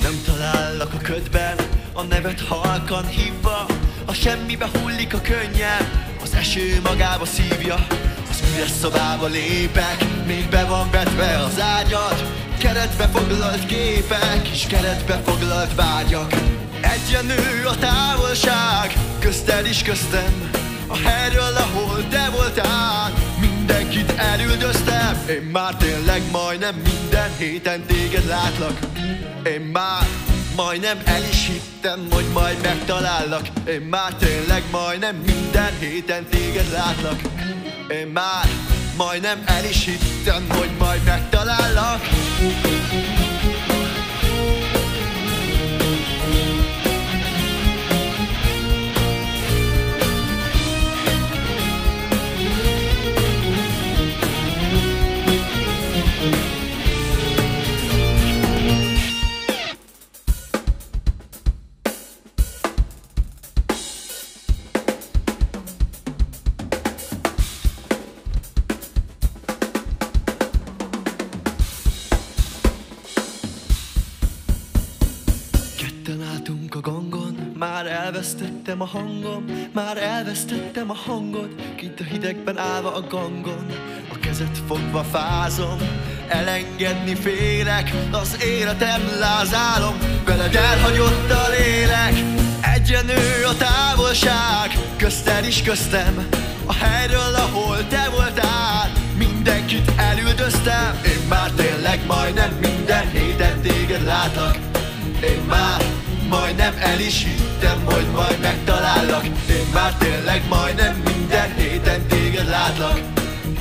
Nem 0.02 0.22
talállak 0.24 0.94
a 0.94 0.98
ködben, 0.98 1.56
a 1.92 2.02
nevet 2.02 2.40
halkan 2.40 3.06
hívva 3.06 3.66
A 4.04 4.12
semmibe 4.12 4.68
hullik 4.72 5.14
a 5.14 5.20
könnyem, 5.20 6.14
az 6.22 6.34
eső 6.34 6.80
magába 6.82 7.24
szívja 7.24 7.86
Üres 8.56 8.70
szobába 8.80 9.26
lépek, 9.26 10.04
még 10.26 10.48
be 10.48 10.64
van 10.64 10.90
vetve 10.90 11.38
az 11.38 11.60
ágyad 11.60 12.24
Keretbe 12.58 13.08
foglalt 13.08 13.66
képek, 13.66 14.48
és 14.52 14.66
keretbe 14.66 15.20
foglalt 15.24 15.74
vágyak. 15.74 16.32
Egyenlő 16.80 17.64
a 17.64 17.76
távolság, 17.76 18.92
közted 19.18 19.66
is 19.66 19.82
köztem 19.82 20.50
A 20.86 20.96
helyről, 20.96 21.56
ahol 21.56 22.08
te 22.08 22.28
voltál 22.30 23.12
Mindenkit 23.40 24.12
elüldöztem. 24.16 25.24
Én 25.28 25.42
már 25.52 25.74
tényleg 25.74 26.22
majdnem 26.32 26.74
minden 26.74 27.36
héten 27.38 27.82
téged 27.86 28.26
látlak. 28.26 28.78
Én 29.44 29.60
már 29.60 30.06
majdnem 30.56 30.98
el 31.04 31.22
is 31.30 31.46
hittem, 31.46 32.06
hogy 32.10 32.26
majd 32.32 32.56
megtalállak. 32.62 33.46
Én 33.68 33.80
már 33.80 34.14
tényleg 34.14 34.62
majdnem 34.70 35.16
minden 35.16 35.78
héten 35.78 36.26
téged 36.30 36.70
látlak 36.72 37.35
én 37.88 38.06
már 38.06 38.48
majdnem 38.96 39.42
el 39.46 39.64
is 39.64 39.84
hittem, 39.84 40.46
hogy 40.48 40.70
majd 40.78 41.02
megtalállak 41.04 42.00
elvesztettem 78.16 78.80
a 78.80 78.86
hangom, 78.86 79.44
már 79.72 79.96
elvesztettem 79.96 80.90
a 80.90 80.94
hangot, 80.94 81.54
kint 81.74 82.00
a 82.00 82.04
hidegben 82.04 82.58
állva 82.58 82.94
a 82.94 83.00
gangon, 83.00 83.66
a 84.12 84.18
kezet 84.18 84.58
fogva 84.66 85.02
fázom, 85.02 85.78
elengedni 86.28 87.14
félek, 87.14 87.92
az 88.12 88.36
életem 88.44 89.00
lázálom, 89.18 89.98
veled 90.24 90.54
elhagyott 90.54 91.30
a 91.30 91.48
lélek, 91.48 92.14
egyenő 92.74 93.44
a 93.44 93.56
távolság, 93.56 94.78
közted 94.96 95.46
is 95.46 95.62
köztem, 95.62 96.28
a 96.66 96.74
helyről, 96.74 97.34
ahol 97.34 97.86
te 97.88 98.08
voltál, 98.10 98.92
mindenkit 99.16 99.90
elüldöztem, 99.96 101.00
én 101.04 101.28
már 101.28 101.50
tényleg 101.50 102.06
majdnem 102.06 102.52
minden 102.60 103.10
héten 103.10 103.60
téged 103.60 104.04
látlak, 104.04 104.56
én 105.22 105.42
már 105.48 105.85
Majdnem 106.28 106.74
el 106.78 107.00
is 107.00 107.24
hittem, 107.24 107.84
hogy 107.84 108.06
majd 108.14 108.38
megtalállak. 108.40 109.24
Én 109.24 109.66
már 109.74 109.92
tényleg 109.94 110.42
majdnem 110.48 111.02
minden 111.04 111.54
héten 111.56 112.06
téged 112.06 112.48
látlak. 112.48 113.00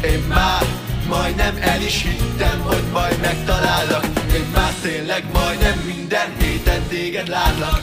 Én 0.04 0.24
már 0.28 0.64
majdnem 1.08 1.58
el 1.62 1.82
is 1.82 2.02
hittem, 2.02 2.62
hogy 2.62 2.84
majd 2.94 3.20
megtalállak. 3.22 4.06
Én 4.34 4.48
már 4.56 4.74
tényleg 4.82 5.24
majdnem 5.34 5.78
minden 5.86 6.34
héten 6.40 6.82
téged 6.88 7.28
látlak. 7.28 7.82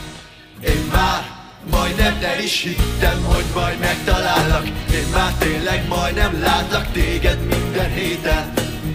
Én 0.65 0.89
már 0.93 1.23
majdnem 1.71 2.19
el 2.23 2.43
is 2.43 2.62
hittem, 2.62 3.23
hogy 3.25 3.45
majd 3.55 3.79
megtalállak. 3.79 4.67
Én 4.93 5.07
már 5.12 5.33
tényleg 5.33 5.89
majdnem 5.89 6.43
látlak 6.43 6.93
téged 6.93 7.39
minden 7.47 7.93
héten. 7.93 8.53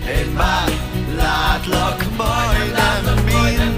Én 0.08 0.32
már 0.36 0.70
látlak 1.18 2.04
majdnem 2.18 3.24
minden 3.26 3.77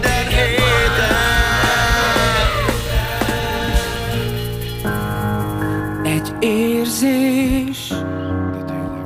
érzés, 7.02 7.94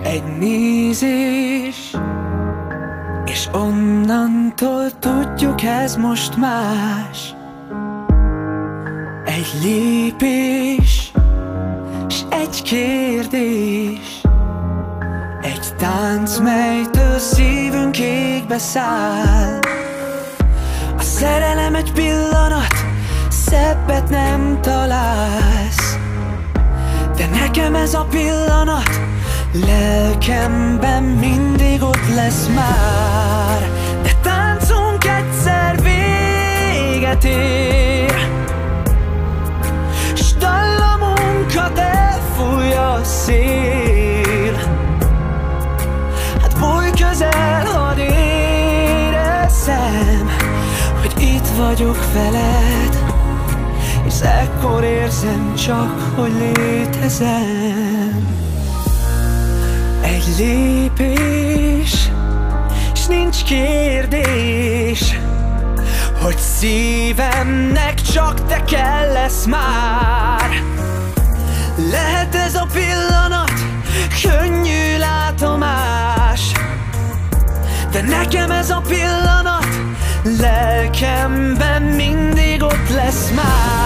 egy 0.04 0.24
nézés, 0.40 1.96
és 3.26 3.48
onnantól 3.52 5.00
tudjuk 5.00 5.62
ez 5.62 5.96
most 5.96 6.38
más. 6.38 7.36
Egy 9.26 9.48
lépés, 9.64 11.12
s 12.10 12.22
egy 12.30 12.62
kérdés, 12.62 14.22
egy 15.42 15.76
tánc, 15.78 16.38
melytől 16.38 17.18
szívünk 17.18 18.00
égbe 18.00 18.58
száll. 18.58 19.60
A 20.98 21.02
szerelem 21.02 21.76
egy 21.76 21.92
pillanat, 21.92 22.86
szebbet 23.30 24.10
nem 24.10 24.60
találsz. 24.62 25.83
De 27.16 27.28
nekem 27.28 27.76
ez 27.76 27.94
a 27.94 28.04
pillanat 28.04 29.02
Lelkemben 29.66 31.04
mindig 31.04 31.84
ott 31.84 32.16
lesz 32.16 32.48
már. 32.56 33.70
De 34.04 34.12
táncunk 34.22 35.06
egyszer 35.06 35.82
véget 35.82 37.24
ér. 37.24 38.28
S 40.16 40.34
dallamunkat 40.34 41.80
elfújja 41.80 42.92
a 42.92 43.04
szél. 43.04 44.56
Hát 46.42 46.60
bújj 46.60 46.90
közel, 46.90 47.66
hadd 47.66 47.98
érezzem 47.98 49.50
Hogy 51.02 51.22
itt 51.22 51.48
vagyok 51.58 51.98
veled 52.14 53.03
és 54.14 54.20
ekkor 54.22 54.84
érzem 54.84 55.56
csak, 55.56 56.00
hogy 56.16 56.32
létezem. 56.56 58.28
Egy 60.02 60.24
lépés, 60.38 62.10
s 62.94 63.06
nincs 63.06 63.44
kérdés 63.44 65.20
Hogy 66.22 66.38
szívemnek 66.38 68.02
csak 68.02 68.46
te 68.46 68.64
kell 68.64 69.12
lesz 69.12 69.46
már. 69.46 70.50
Lehet 71.92 72.36
ez 72.36 72.56
a 72.56 72.68
pillanat 72.74 73.54
könnyű 74.22 74.98
látomás 74.98 76.52
De 77.92 78.02
nekem 78.02 78.52
ez 78.52 78.70
a 78.70 78.82
pillanat 78.88 79.68
Lelkemben 80.40 81.82
mindig 81.82 82.64
ott 82.64 82.90
lesz 82.90 83.32
már 83.36 83.83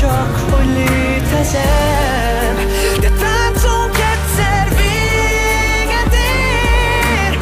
csak, 0.00 0.36
hogy 0.50 0.66
létezem. 0.66 2.54
De 3.00 3.08
táncunk 3.08 3.94
egyszer 4.12 4.68
véget 4.68 6.14
ér. 6.14 7.38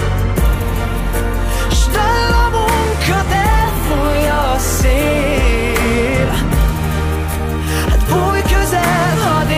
S 1.70 1.82
dallamunkat 1.92 3.30
elfújja 3.32 4.52
a 4.52 4.58
szél. 4.58 6.28
Hát 7.88 8.02
bújj 8.08 8.40
közel, 8.40 9.16
hadd 9.24 9.50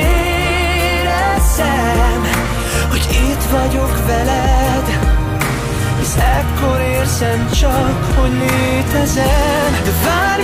érezzem 0.93 1.41
Hogy 2.89 3.07
itt 3.11 3.43
vagyok 3.51 4.07
veled. 4.07 4.87
Hisz 5.99 6.17
ekkor 6.17 6.81
érzem 6.81 7.51
csak, 7.51 8.15
hogy 8.17 8.33
létezem. 8.33 9.73
De 9.85 9.93
vár 10.05 10.41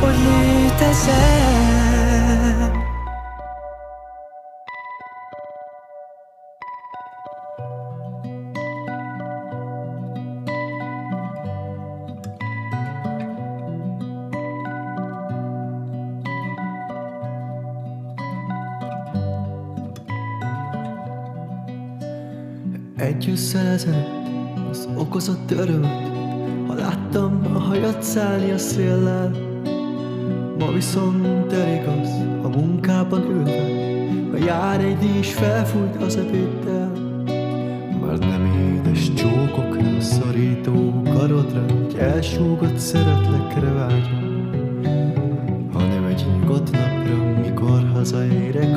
hogy 0.00 0.16
létezem. 0.18 1.90
Egy 22.96 23.30
összelezett 23.30 24.28
az 24.70 24.88
okozott 24.96 25.50
örömöt 25.50 26.08
Ha 26.66 26.74
láttam 26.74 27.40
a 27.54 27.58
hajat 27.58 28.02
szállni 28.02 28.50
a 28.50 28.58
széllel 28.58 29.49
Ma 30.60 30.72
viszont 30.72 31.52
elég 31.52 31.86
az, 31.86 32.08
a 32.42 32.48
munkában 32.48 33.22
ülve 33.22 33.78
Ha 34.30 34.44
jár 34.44 34.80
egy 34.80 34.98
díj, 34.98 35.22
felfújt 35.22 36.02
az 36.02 36.16
ebéddel. 36.16 36.92
Már 38.00 38.18
nem 38.18 38.44
édes 38.76 39.12
csókokra, 39.12 40.00
szorító 40.00 41.02
karodra 41.02 41.64
Egy 41.66 41.96
elsúgott 41.98 42.78
szeretlekre 42.78 43.72
vágyom 43.72 44.50
Hanem 45.72 46.04
egy 46.04 46.26
nyugodt 46.26 46.70
napra, 46.70 47.40
mikor 47.40 47.90
hazaérek 47.92 48.69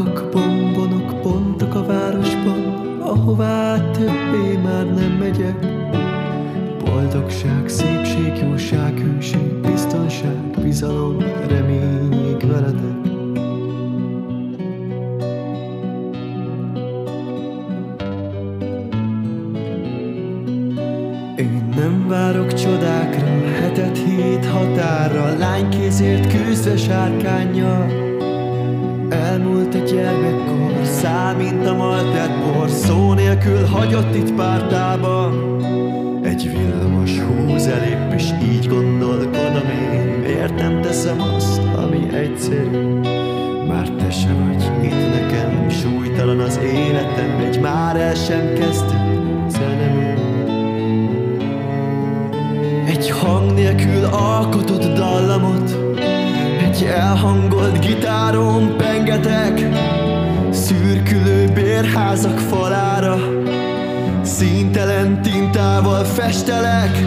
Virágok, 0.00 0.29
sem 48.26 48.54
kezdett 48.54 49.50
zenemű 49.50 50.14
Egy 52.86 53.10
hang 53.10 53.52
nélkül 53.54 54.04
alkotott 54.04 54.94
dallamot 54.94 55.76
egy 56.70 56.84
elhangolt 56.84 57.86
gitáron 57.86 58.76
pengetek 58.76 59.68
Szürkülő 60.50 61.48
bérházak 61.54 62.38
falára 62.38 63.18
Színtelen 64.22 65.22
tintával 65.22 66.04
festelek. 66.04 66.98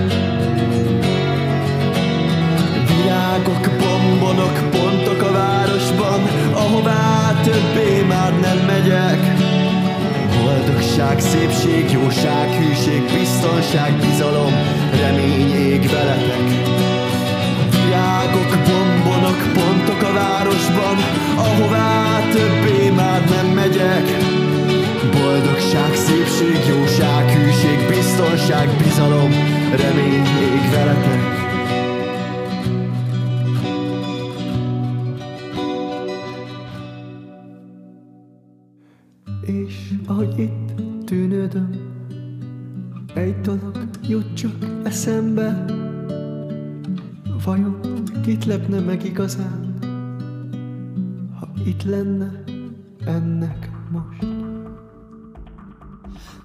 Virágok, 2.88 3.70
bombonok, 3.80 4.70
pontok 4.70 5.22
a 5.22 5.32
városban 5.32 6.22
Ahová 6.54 7.34
többé 7.44 8.02
már 8.08 8.40
nem 8.40 8.58
megyek 8.66 9.43
Boldogság, 10.54 11.20
szépség, 11.20 11.92
jóság, 11.92 12.50
hűség, 12.50 13.02
biztonság, 13.14 13.94
bizalom, 13.94 14.54
remény 15.00 15.56
ég 15.56 15.90
veletek 15.90 16.48
Virágok, 17.72 18.58
bombonok, 18.68 19.38
pontok 19.54 20.02
a 20.10 20.14
városban 20.14 20.98
Ahová 21.36 22.20
többé 22.32 22.90
már 22.90 23.24
nem 23.30 23.46
megyek. 23.46 24.06
Boldogság, 25.12 25.96
szépség, 25.96 26.60
jóság, 26.68 27.30
hűség, 27.30 27.88
biztonság, 27.88 28.70
bizalom, 28.84 29.32
remény 29.76 30.28
ég 30.54 30.70
veletek 30.72 31.23
És 39.46 39.94
ahogy 40.06 40.40
itt 40.40 40.74
tűnődöm 41.06 41.70
Egy 43.14 43.42
dolog 43.42 43.88
jut 44.08 44.34
csak 44.34 44.56
eszembe 44.84 45.66
Vajon 47.44 47.80
kit 48.24 48.46
lepne 48.46 48.80
meg 48.80 49.06
igazán, 49.06 49.78
ha 51.40 51.52
itt 51.66 51.84
lenne 51.84 52.44
ennek 53.06 53.72
most? 53.92 54.26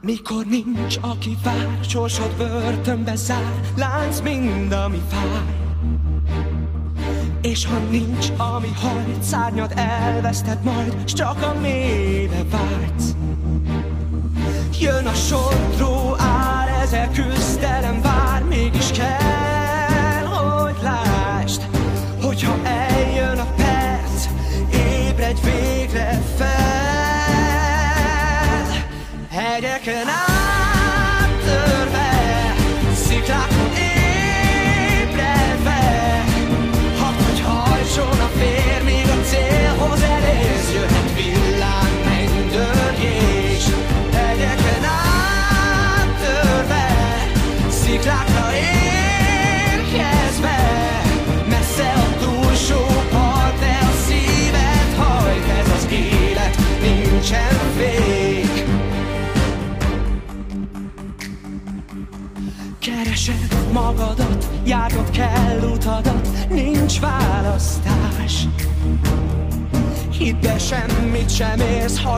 Mikor 0.00 0.46
nincs, 0.46 0.96
aki 1.00 1.37
vár, 1.44 1.78
sorsod 1.80 2.34
börtönbe 2.37 3.14
zár, 3.16 3.61
lánc 3.76 4.20
mind, 4.20 4.72
ami 4.72 5.00
fáj. 5.08 5.58
És 7.50 7.66
ha 7.66 7.78
nincs, 7.90 8.26
ami 8.37 8.68
hajt, 8.80 9.22
szárnyad 9.22 9.72
elveszted 9.74 10.62
majd, 10.62 11.08
s 11.08 11.12
csak 11.12 11.42
a 11.42 11.61
mélyre 11.61 12.44
vágysz. 12.50 13.14
Jön 14.80 15.06
a 15.06 15.14
sodró 15.14 16.14
ár, 16.18 16.68
ezer 16.82 17.11
küzdelem 17.11 18.00
vár, 18.02 18.42
mégis 18.42 18.90
kell, 18.90 19.28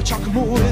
érsz, 0.00 0.10
ha 0.10 0.69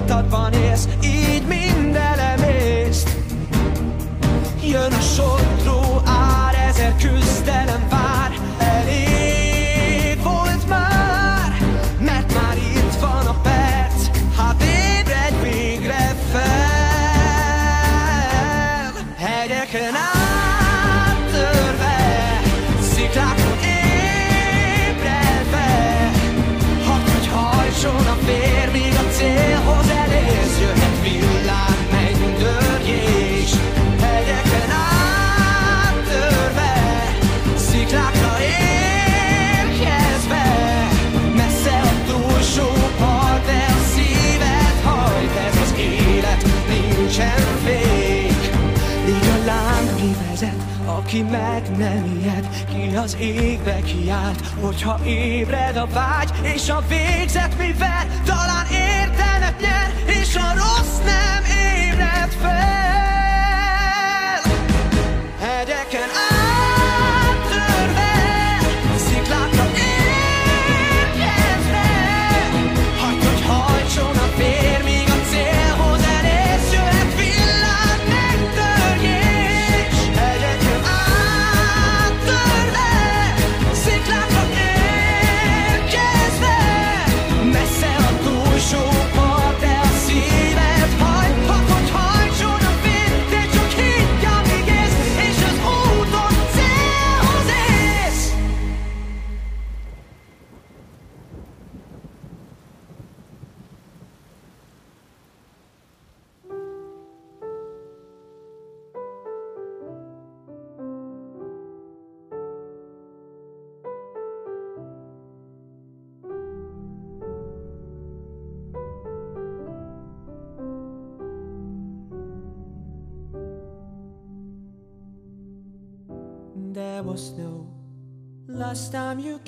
aki 51.19 51.31
meg 51.31 51.77
nem 51.77 52.19
ijed, 52.21 52.49
ki 52.69 52.97
az 52.97 53.17
égbe 53.21 53.81
kiált, 53.81 54.47
hogyha 54.61 55.01
ébred 55.05 55.77
a 55.77 55.87
vágy, 55.87 56.31
és 56.43 56.69
a 56.69 56.83
végzet 56.89 57.59
mivel 57.59 58.07
talán 58.25 58.67
értelmet 58.71 59.61
nyer, 59.61 59.93
és 60.07 60.35
a 60.35 60.53
rossz 60.55 60.99
nem 61.05 61.45
ébred 61.91 62.33
fel. 62.41 62.88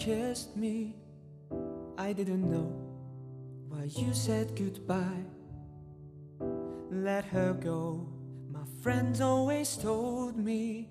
Kissed 0.00 0.56
me, 0.56 0.94
I 1.98 2.14
didn't 2.14 2.50
know 2.50 2.72
why 3.68 3.84
you 3.84 4.14
said 4.14 4.56
goodbye. 4.56 5.26
Let 6.90 7.26
her 7.26 7.52
go. 7.52 8.08
My 8.50 8.64
friends 8.82 9.20
always 9.20 9.76
told 9.76 10.38
me 10.38 10.88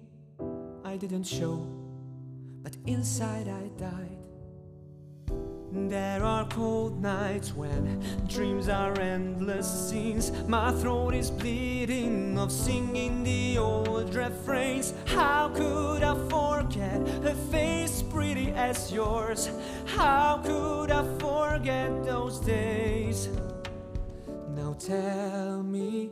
I 0.86 0.95
didn't 0.95 1.24
show, 1.24 1.65
but 2.62 2.78
inside 2.86 3.48
I 3.48 3.69
died. 3.80 4.19
There 5.72 6.24
are 6.24 6.48
cold 6.48 7.02
nights 7.02 7.56
when 7.56 8.04
dreams 8.28 8.69
are 8.69 9.00
endless 9.00 9.89
scenes. 9.89 10.32
My 10.48 10.72
throat 10.72 11.15
is 11.15 11.32
bleeding 11.32 12.38
of 12.38 12.52
singing 12.52 13.24
the 13.24 13.58
old 13.58 14.13
refrains. 14.13 14.93
How 15.06 15.50
could 15.50 16.04
I 16.04 16.13
forget 16.30 16.59
a 16.82 17.36
face 17.52 18.02
pretty 18.02 18.52
as 18.52 18.92
yours? 18.92 19.50
How 19.86 20.42
could 20.44 20.92
I 20.92 21.04
forget 21.20 22.04
those 22.04 22.39
days? 22.39 23.30
Now 24.50 24.74
tell 24.80 25.63
me, 25.63 26.12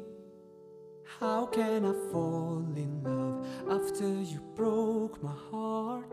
how 1.19 1.45
can 1.47 1.85
I 1.85 1.93
fall 2.11 2.65
in 2.75 3.01
love 3.03 3.47
after 3.69 4.07
you 4.07 4.39
broke 4.55 5.21
my 5.23 5.35
heart? 5.51 6.11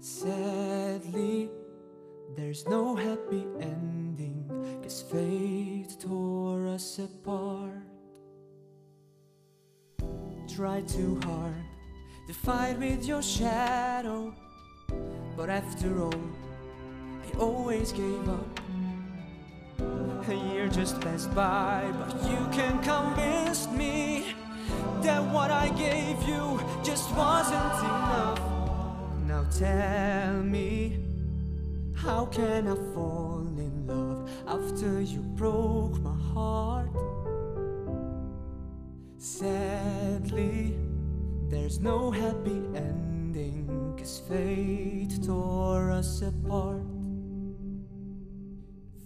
Sadly, 0.00 1.50
there's 2.36 2.66
no 2.66 2.96
happy 2.96 3.46
ending, 3.60 4.50
cause 4.82 5.02
fate 5.02 5.96
tore 6.00 6.66
us 6.66 6.98
apart. 6.98 7.86
Try 10.48 10.82
too 10.82 11.20
hard 11.24 11.71
to 12.32 12.38
fight 12.38 12.78
with 12.78 13.04
your 13.04 13.22
shadow, 13.22 14.32
but 15.36 15.50
after 15.50 16.02
all, 16.02 16.24
I 17.24 17.38
always 17.38 17.92
gave 17.92 18.28
up. 18.28 18.60
A 20.28 20.34
year 20.34 20.68
just 20.68 21.00
passed 21.00 21.34
by, 21.34 21.84
but 21.98 22.14
you 22.30 22.46
can 22.52 22.80
convince 22.82 23.68
me 23.68 24.34
that 25.02 25.22
what 25.32 25.50
I 25.50 25.68
gave 25.70 26.16
you 26.28 26.60
just 26.82 27.10
wasn't 27.14 27.78
enough. 27.80 28.40
Now 29.26 29.44
tell 29.50 30.42
me, 30.42 31.00
how 31.94 32.26
can 32.26 32.68
I 32.68 32.76
fall 32.94 33.46
in 33.58 33.86
love 33.86 34.30
after 34.46 35.02
you 35.02 35.20
broke 35.20 36.00
my 36.00 36.16
heart? 36.32 36.88
Sadly, 39.18 40.76
there's 41.52 41.80
no 41.80 42.10
happy 42.10 42.62
ending, 42.74 43.94
cause 43.98 44.22
fate 44.26 45.22
tore 45.22 45.90
us 45.90 46.22
apart. 46.22 46.82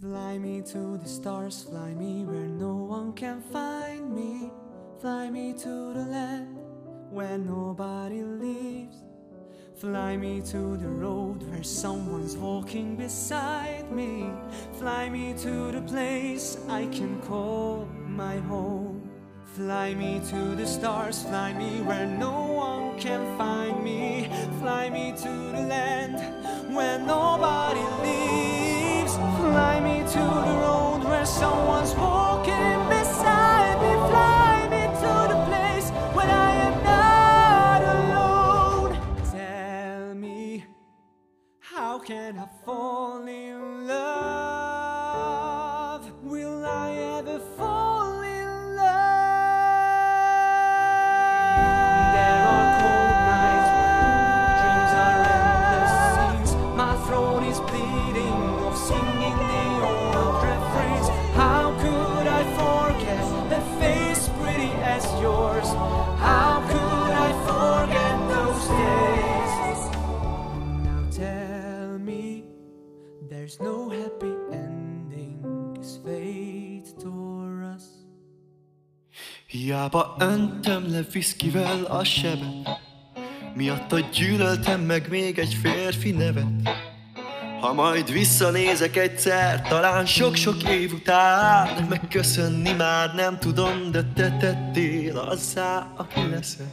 Fly 0.01 0.39
me 0.39 0.63
to 0.63 0.97
the 0.97 1.09
stars, 1.09 1.65
fly 1.65 1.93
me 1.95 2.25
where 2.25 2.47
no 2.47 2.75
one 2.77 3.13
can 3.15 3.41
find 3.41 4.15
me. 4.15 4.53
Fly 5.01 5.29
me 5.29 5.55
to 5.55 5.93
the 5.93 6.07
land 6.09 6.57
where 7.11 7.37
nobody 7.37 8.23
lives. 8.23 8.97
Fly 9.75 10.17
me 10.17 10.41
to 10.43 10.77
the 10.77 10.89
road 10.89 11.43
where 11.51 11.65
someone's 11.65 12.37
walking 12.37 12.95
beside 12.95 13.91
me. 13.91 14.31
Fly 14.79 15.09
me 15.09 15.35
to 15.39 15.73
the 15.73 15.83
place 15.83 16.59
I 16.69 16.87
can 16.87 17.21
call 17.23 17.89
my 18.07 18.37
home. 18.37 18.96
Fly 19.57 19.95
me 19.95 20.21
to 20.29 20.55
the 20.55 20.67
stars, 20.67 21.23
fly 21.23 21.55
me 21.55 21.81
where 21.81 22.07
no 22.07 22.43
one 22.43 23.01
can 23.01 23.39
find 23.39 23.83
me. 23.83 24.29
Fly 24.61 24.91
me 24.91 25.13
to 25.13 25.29
the 25.57 25.63
land 25.63 26.17
where 26.77 26.99
nobody 26.99 27.81
lives. 28.05 29.15
Fly 29.15 29.81
me 29.81 30.01
to 30.13 30.19
the 30.19 30.57
road 30.61 31.05
where 31.05 31.25
someone's 31.25 31.95
walking 31.95 32.76
a 81.89 82.05
sebet 82.05 82.85
Miattad 83.55 84.11
gyűlöltem 84.11 84.81
meg 84.81 85.09
még 85.09 85.39
egy 85.39 85.55
férfi 85.55 86.11
nevet. 86.11 86.47
Ha 87.61 87.73
majd 87.73 88.13
visszanézek 88.13 88.97
egyszer, 88.97 89.61
talán 89.61 90.07
sok-sok 90.07 90.69
év 90.69 90.93
után 90.93 91.87
Megköszönni 91.89 92.73
már 92.73 93.15
nem 93.15 93.39
tudom, 93.39 93.91
de 93.91 94.03
te 94.15 94.37
tettél 94.37 95.19
azzá, 95.19 95.93
aki 95.97 96.29
leszek. 96.31 96.67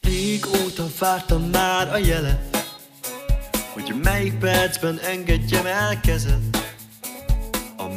Régóta 0.00 0.84
vártam 0.98 1.42
már 1.42 1.92
a 1.92 1.96
jelet 1.96 2.66
Hogy 3.72 3.94
melyik 4.02 4.38
percben 4.38 4.98
engedjem 4.98 5.66
el 5.66 6.00
kezed 6.00 6.63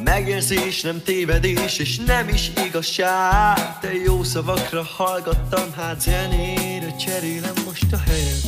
megérzés 0.03 0.81
nem 0.81 1.01
tévedés, 1.03 1.77
és 1.77 1.97
nem 1.97 2.27
is 2.27 2.51
igazság 2.65 3.79
Te 3.79 3.93
jó 4.05 4.23
szavakra 4.23 4.83
hallgattam, 4.83 5.73
hát 5.75 6.01
zenére 6.01 6.95
cserélem 6.95 7.53
most 7.65 7.93
a 7.93 7.97
helyet. 8.07 8.41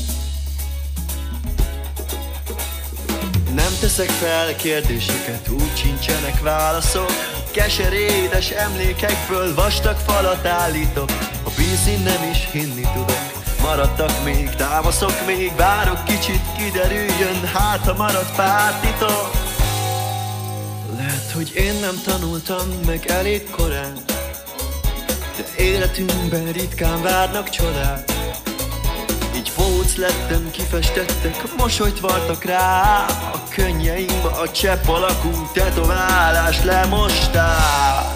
Nem 3.53 3.77
teszek 3.79 4.09
fel 4.09 4.55
kérdéseket, 4.55 5.49
úgy 5.49 5.75
sincsenek 5.75 6.41
válaszok. 6.41 7.11
Keserédes 7.51 8.49
emlékekből 8.49 9.55
vastag 9.55 9.95
falat 9.95 10.45
állítok. 10.45 11.09
Ha 11.43 11.51
bízni 11.57 11.95
nem 11.95 12.29
is 12.31 12.49
hinni 12.51 12.81
tudok 12.93 13.37
Maradtak 13.61 14.23
még, 14.23 14.49
támaszok 14.49 15.25
még, 15.25 15.55
várok 15.55 16.03
kicsit 16.05 16.41
kiderüljön 16.57 17.45
Hát 17.53 17.79
ha 17.79 17.93
marad 17.93 18.35
pár 18.35 18.79
titok 18.79 19.48
lehet, 21.29 21.47
hogy 21.47 21.63
én 21.63 21.79
nem 21.79 22.01
tanultam 22.05 22.67
meg 22.85 23.05
elég 23.07 23.49
korán 23.49 23.93
De 25.37 25.63
életünkben 25.63 26.51
ritkán 26.51 27.01
várnak 27.01 27.49
csodák 27.49 28.11
Így 29.35 29.51
póc 29.51 29.95
lettem, 29.95 30.51
kifestettek, 30.51 31.55
mosolyt 31.57 31.99
vartak 31.99 32.43
rá. 32.43 33.05
A 33.33 33.43
könnyeimbe 33.49 34.27
a 34.27 34.51
csepp 34.51 34.87
alakú 34.87 35.29
tetoválást 35.53 36.63
lemosták 36.63 38.08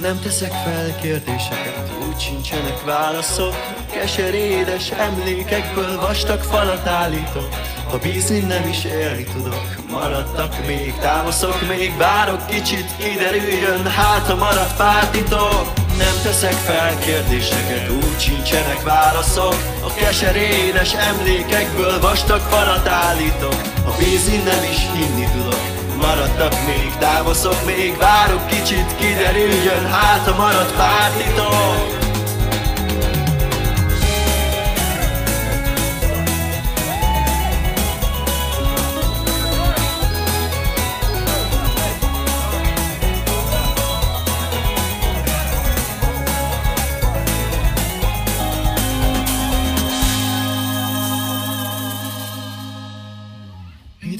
nem 0.00 0.20
teszek 0.20 0.52
fel 0.52 0.96
kérdéseket, 1.00 1.90
úgy 2.08 2.20
sincsenek 2.20 2.84
válaszok. 2.84 3.54
Keserédes 3.92 4.90
emlékekből 4.90 6.00
vastag 6.00 6.40
falat 6.40 6.86
állítok. 6.86 7.48
Ha 7.90 7.98
bízni 7.98 8.38
nem 8.38 8.68
is 8.68 8.84
élni 8.84 9.24
tudok 9.24 9.66
Maradtak 9.90 10.66
még, 10.66 10.94
támaszok 11.00 11.68
még 11.68 11.96
Várok 11.96 12.46
kicsit, 12.46 12.96
kiderüljön 12.96 13.86
Hát 13.86 14.26
ha 14.26 14.36
marad 14.36 14.76
pár 14.76 15.08
titok 15.08 15.72
Nem 15.98 16.14
teszek 16.22 16.52
fel 16.52 16.98
kérdéseket, 16.98 17.90
úgy 17.90 18.20
sincsenek 18.20 18.82
válaszok. 18.82 19.56
A 19.84 19.94
keserédes 19.94 20.94
emlékekből 20.94 22.00
vastag 22.00 22.40
falat 22.40 22.86
állítok. 22.86 23.60
Ha 23.84 23.94
bízni 23.98 24.36
nem 24.36 24.62
is 24.70 24.78
hinni 24.94 25.28
tudok 25.32 25.81
Maradtak 26.02 26.52
még, 26.66 26.92
távozok 26.98 27.64
még 27.66 27.96
Várok 27.96 28.46
kicsit, 28.46 28.96
kiderüljön 28.96 29.86
Hát 29.86 30.28
ha 30.28 30.36
marad 30.36 30.72
pár 30.76 31.10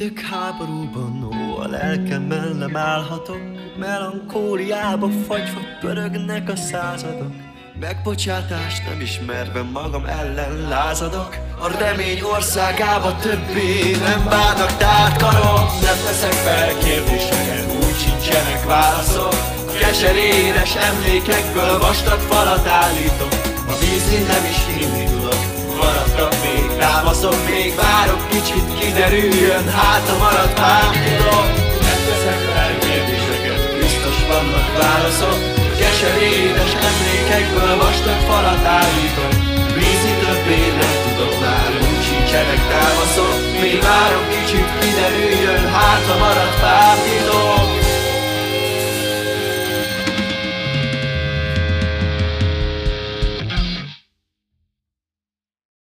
hidegháborúban, 0.02 1.24
ó, 1.24 1.58
a 1.60 1.68
lelkemmel 1.68 2.48
nem 2.48 2.76
állhatok 2.76 3.40
Melankóliába 3.78 5.08
fagyva 5.26 5.60
pörögnek 5.80 6.48
a 6.48 6.56
századok. 6.56 7.32
Megbocsátást 7.80 8.88
nem 8.88 9.00
ismerve 9.00 9.62
magam 9.62 10.04
ellen 10.04 10.68
lázadok. 10.68 11.36
A 11.60 11.78
remény 11.78 12.20
országába 12.20 13.16
többé 13.16 13.90
nem 13.90 14.24
bánnak 14.24 14.76
tárt 14.76 15.20
Nem 15.80 15.98
teszek 16.06 16.32
fel 16.32 16.78
kérdéseket, 16.78 17.66
úgy 17.76 17.96
sincsenek 17.96 18.64
válaszok. 18.66 19.34
Keserédes 19.80 20.76
emlékekből 20.76 21.78
vastag 21.78 22.18
falat 22.18 22.66
állítok. 22.66 23.32
A 23.68 23.72
vízén 23.80 24.26
nem 24.26 24.44
is 24.44 24.74
hinni 24.74 25.11
tudok 26.82 27.02
Maradtak 27.04 27.38
még, 27.48 27.74
Várok 27.74 28.28
kicsit 28.28 28.66
kiderüljön, 28.78 29.66
hát 29.78 30.06
a 30.14 30.16
marad 30.22 30.52
már 30.60 30.94
tudom 31.06 31.46
Nem 31.86 31.98
teszek 32.08 32.40
fel 32.48 32.72
kérdéseket, 32.84 33.62
biztos 33.82 34.18
vannak 34.30 34.68
válaszok. 34.80 35.38
Keserédes 35.80 36.72
emlékekből 36.90 37.74
vastag 37.82 38.20
falat 38.28 38.64
állítok 38.80 39.34
Vízi 39.76 40.12
többé 40.22 40.62
nem 40.80 40.94
tudok 41.04 41.34
már, 41.44 41.70
úgy 41.88 42.02
sincsenek 42.08 42.60
támaszok. 42.70 43.36
Még 43.62 43.78
várom 43.88 44.24
kicsit 44.34 44.68
kiderüljön, 44.80 45.64
hát 45.76 46.04
a 46.14 46.16
marad 46.22 46.54
pár 46.62 46.96
titok 47.06 47.91